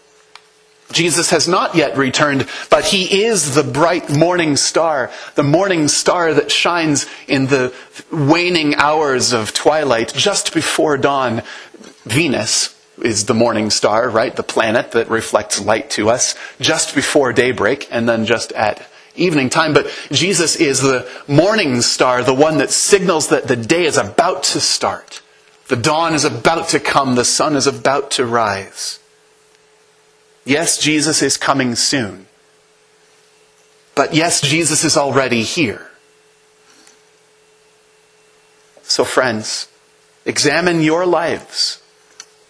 Jesus 0.93 1.31
has 1.31 1.49
not 1.49 1.75
yet 1.75 1.97
returned, 1.97 2.47
but 2.71 2.85
he 2.85 3.25
is 3.25 3.55
the 3.55 3.65
bright 3.65 4.11
morning 4.11 4.57
star, 4.57 5.11
the 5.35 5.43
morning 5.43 5.89
star 5.89 6.35
that 6.35 6.53
shines 6.53 7.07
in 7.27 7.47
the 7.47 7.75
waning 8.13 8.75
hours 8.77 9.33
of 9.33 9.53
twilight 9.53 10.13
just 10.15 10.55
before 10.55 10.97
dawn. 10.97 11.43
Venus 12.05 12.79
is 13.03 13.27
the 13.27 13.35
morning 13.35 13.71
star, 13.71 14.09
right? 14.09 14.37
The 14.37 14.43
planet 14.43 14.93
that 14.93 15.09
reflects 15.09 15.61
light 15.61 15.91
to 15.91 16.11
us 16.11 16.37
just 16.61 16.95
before 16.95 17.33
daybreak 17.33 17.89
and 17.91 18.09
then 18.09 18.25
just 18.25 18.53
at 18.53 18.87
evening 19.17 19.51
time. 19.51 19.75
But 19.75 19.91
Jesus 20.11 20.57
is 20.57 20.81
the 20.81 21.09
morning 21.27 21.81
star, 21.81 22.23
the 22.23 22.35
one 22.35 22.59
that 22.59 22.71
signals 22.71 23.29
that 23.29 23.49
the 23.49 23.57
day 23.57 23.85
is 23.85 23.97
about 23.97 24.45
to 24.45 24.61
start. 24.61 25.23
The 25.69 25.77
dawn 25.77 26.15
is 26.15 26.25
about 26.25 26.69
to 26.69 26.81
come. 26.81 27.15
The 27.15 27.25
sun 27.25 27.57
is 27.57 27.67
about 27.67 28.13
to 28.13 28.27
rise. 28.27 28.99
Yes, 30.45 30.79
Jesus 30.79 31.23
is 31.23 31.37
coming 31.37 31.75
soon. 31.75 32.27
But 33.95 34.15
yes, 34.15 34.41
Jesus 34.41 34.85
is 34.85 34.97
already 34.97 35.43
here. 35.43 35.91
So, 38.83 39.05
friends, 39.05 39.69
examine 40.27 40.83
your 40.83 41.07
lives 41.07 41.83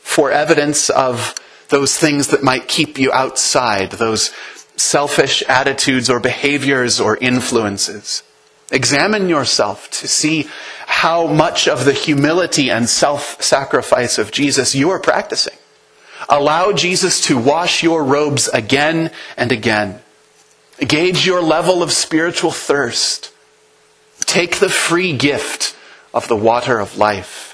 for 0.00 0.30
evidence 0.30 0.90
of 0.90 1.34
those 1.68 1.96
things 1.96 2.28
that 2.28 2.42
might 2.42 2.68
keep 2.68 2.98
you 2.98 3.12
outside, 3.12 3.92
those 3.92 4.32
selfish 4.76 5.42
attitudes 5.48 6.10
or 6.10 6.18
behaviors 6.18 7.00
or 7.00 7.16
influences. 7.18 8.22
Examine 8.70 9.28
yourself 9.28 9.90
to 9.90 10.08
see 10.08 10.48
how 10.86 11.26
much 11.26 11.68
of 11.68 11.84
the 11.84 11.92
humility 11.92 12.70
and 12.70 12.88
self 12.88 13.40
sacrifice 13.42 14.18
of 14.18 14.32
Jesus 14.32 14.74
you 14.74 14.90
are 14.90 14.98
practicing. 14.98 15.56
Allow 16.28 16.72
Jesus 16.72 17.20
to 17.22 17.38
wash 17.38 17.82
your 17.82 18.02
robes 18.04 18.48
again 18.48 19.10
and 19.36 19.52
again. 19.52 20.00
Gauge 20.78 21.26
your 21.26 21.42
level 21.42 21.82
of 21.82 21.92
spiritual 21.92 22.50
thirst. 22.50 23.32
Take 24.20 24.58
the 24.58 24.68
free 24.70 25.16
gift 25.16 25.76
of 26.12 26.28
the 26.28 26.36
water 26.36 26.78
of 26.80 26.96
life. 26.98 27.50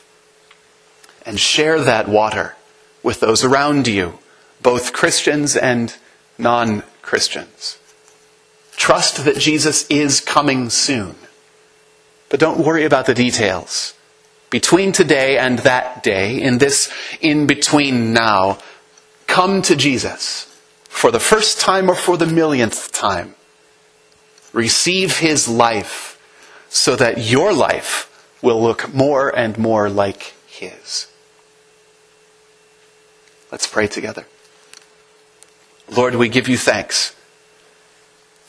and 1.26 1.38
share 1.38 1.80
that 1.80 2.09
water 2.09 2.56
with 3.02 3.20
those 3.20 3.44
around 3.44 3.87
you, 3.87 4.18
both 4.62 4.92
Christians 4.92 5.56
and 5.56 5.94
non 6.38 6.83
Christians. 7.02 7.78
Trust 8.76 9.24
that 9.24 9.37
Jesus 9.38 9.87
is 9.88 10.20
coming 10.20 10.70
soon. 10.70 11.14
But 12.30 12.40
don't 12.40 12.64
worry 12.64 12.85
about 12.85 13.06
the 13.06 13.14
details. 13.14 13.94
Between 14.50 14.90
today 14.90 15.38
and 15.38 15.60
that 15.60 16.02
day, 16.02 16.42
in 16.42 16.58
this 16.58 16.92
in 17.20 17.46
between 17.46 18.12
now, 18.12 18.58
come 19.28 19.62
to 19.62 19.76
Jesus 19.76 20.46
for 20.84 21.12
the 21.12 21.20
first 21.20 21.60
time 21.60 21.88
or 21.88 21.94
for 21.94 22.16
the 22.16 22.26
millionth 22.26 22.90
time. 22.92 23.36
Receive 24.52 25.18
his 25.18 25.48
life 25.48 26.18
so 26.68 26.96
that 26.96 27.18
your 27.18 27.52
life 27.52 28.08
will 28.42 28.60
look 28.60 28.92
more 28.92 29.28
and 29.28 29.56
more 29.56 29.88
like 29.88 30.34
his. 30.48 31.06
Let's 33.52 33.68
pray 33.68 33.86
together. 33.86 34.26
Lord, 35.88 36.16
we 36.16 36.28
give 36.28 36.48
you 36.48 36.56
thanks 36.56 37.14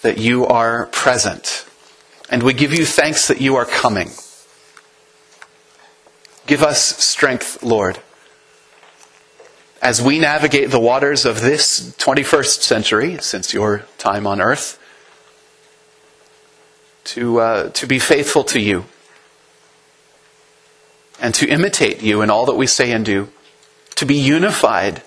that 0.02 0.18
you 0.18 0.48
are 0.48 0.88
present, 0.88 1.66
and 2.30 2.42
we 2.42 2.54
give 2.54 2.74
you 2.74 2.86
thanks 2.86 3.28
that 3.28 3.42
you 3.42 3.56
are 3.56 3.66
coming. 3.66 4.10
Give 6.48 6.64
us 6.64 6.82
strength, 6.82 7.62
Lord, 7.62 8.00
as 9.82 10.02
we 10.02 10.20
navigate 10.20 10.72
the 10.72 10.80
waters 10.80 11.26
of 11.26 11.42
this 11.42 11.96
21st 11.98 12.62
century, 12.62 13.18
since 13.20 13.54
your 13.54 13.86
time 13.98 14.26
on 14.26 14.42
earth, 14.42 14.80
to, 17.04 17.40
uh, 17.40 17.70
to 17.70 17.88
be 17.88 18.00
faithful 18.00 18.44
to 18.46 18.60
you 18.60 18.86
and 21.20 21.34
to 21.36 21.48
imitate 21.48 22.02
you 22.02 22.22
in 22.22 22.30
all 22.30 22.46
that 22.48 22.56
we 22.56 22.68
say 22.68 22.92
and 22.92 23.06
do, 23.06 23.30
to 23.96 24.06
be 24.06 24.16
unified, 24.16 25.04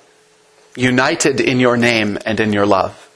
united 0.77 1.40
in 1.40 1.59
your 1.59 1.77
name 1.77 2.16
and 2.25 2.38
in 2.38 2.53
your 2.53 2.66
love. 2.66 3.11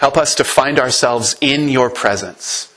Help 0.00 0.16
us 0.16 0.34
to 0.34 0.44
find 0.44 0.80
ourselves 0.80 1.36
in 1.40 1.68
your 1.68 1.90
presence 1.90 2.71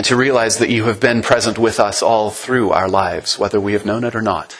and 0.00 0.06
to 0.06 0.16
realize 0.16 0.56
that 0.56 0.70
you 0.70 0.84
have 0.84 0.98
been 0.98 1.20
present 1.20 1.58
with 1.58 1.78
us 1.78 2.02
all 2.02 2.30
through 2.30 2.70
our 2.70 2.88
lives, 2.88 3.38
whether 3.38 3.60
we 3.60 3.74
have 3.74 3.84
known 3.84 4.02
it 4.02 4.14
or 4.14 4.22
not. 4.22 4.58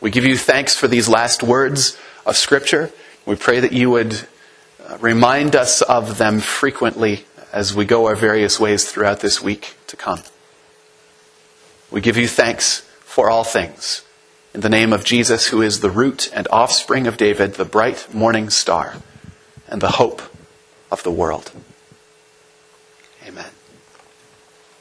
We 0.00 0.10
give 0.10 0.24
you 0.24 0.34
thanks 0.34 0.74
for 0.74 0.88
these 0.88 1.10
last 1.10 1.42
words 1.42 1.98
of 2.24 2.38
Scripture. 2.38 2.90
We 3.26 3.36
pray 3.36 3.60
that 3.60 3.74
you 3.74 3.90
would 3.90 4.26
uh, 4.82 4.96
remind 4.98 5.54
us 5.54 5.82
of 5.82 6.16
them 6.16 6.40
frequently 6.40 7.26
as 7.52 7.74
we 7.74 7.84
go 7.84 8.06
our 8.06 8.16
various 8.16 8.58
ways 8.58 8.90
throughout 8.90 9.20
this 9.20 9.42
week 9.42 9.76
to 9.88 9.96
come. 9.96 10.22
We 11.90 12.00
give 12.00 12.16
you 12.16 12.28
thanks 12.28 12.80
for 13.00 13.28
all 13.28 13.44
things. 13.44 14.06
In 14.54 14.62
the 14.62 14.70
name 14.70 14.94
of 14.94 15.04
Jesus, 15.04 15.48
who 15.48 15.60
is 15.60 15.80
the 15.80 15.90
root 15.90 16.30
and 16.32 16.48
offspring 16.50 17.06
of 17.06 17.18
David, 17.18 17.56
the 17.56 17.66
bright 17.66 18.08
morning 18.14 18.48
star, 18.48 18.94
and 19.66 19.82
the 19.82 19.98
hope 20.00 20.22
of 20.90 21.02
the 21.02 21.12
world. 21.12 21.52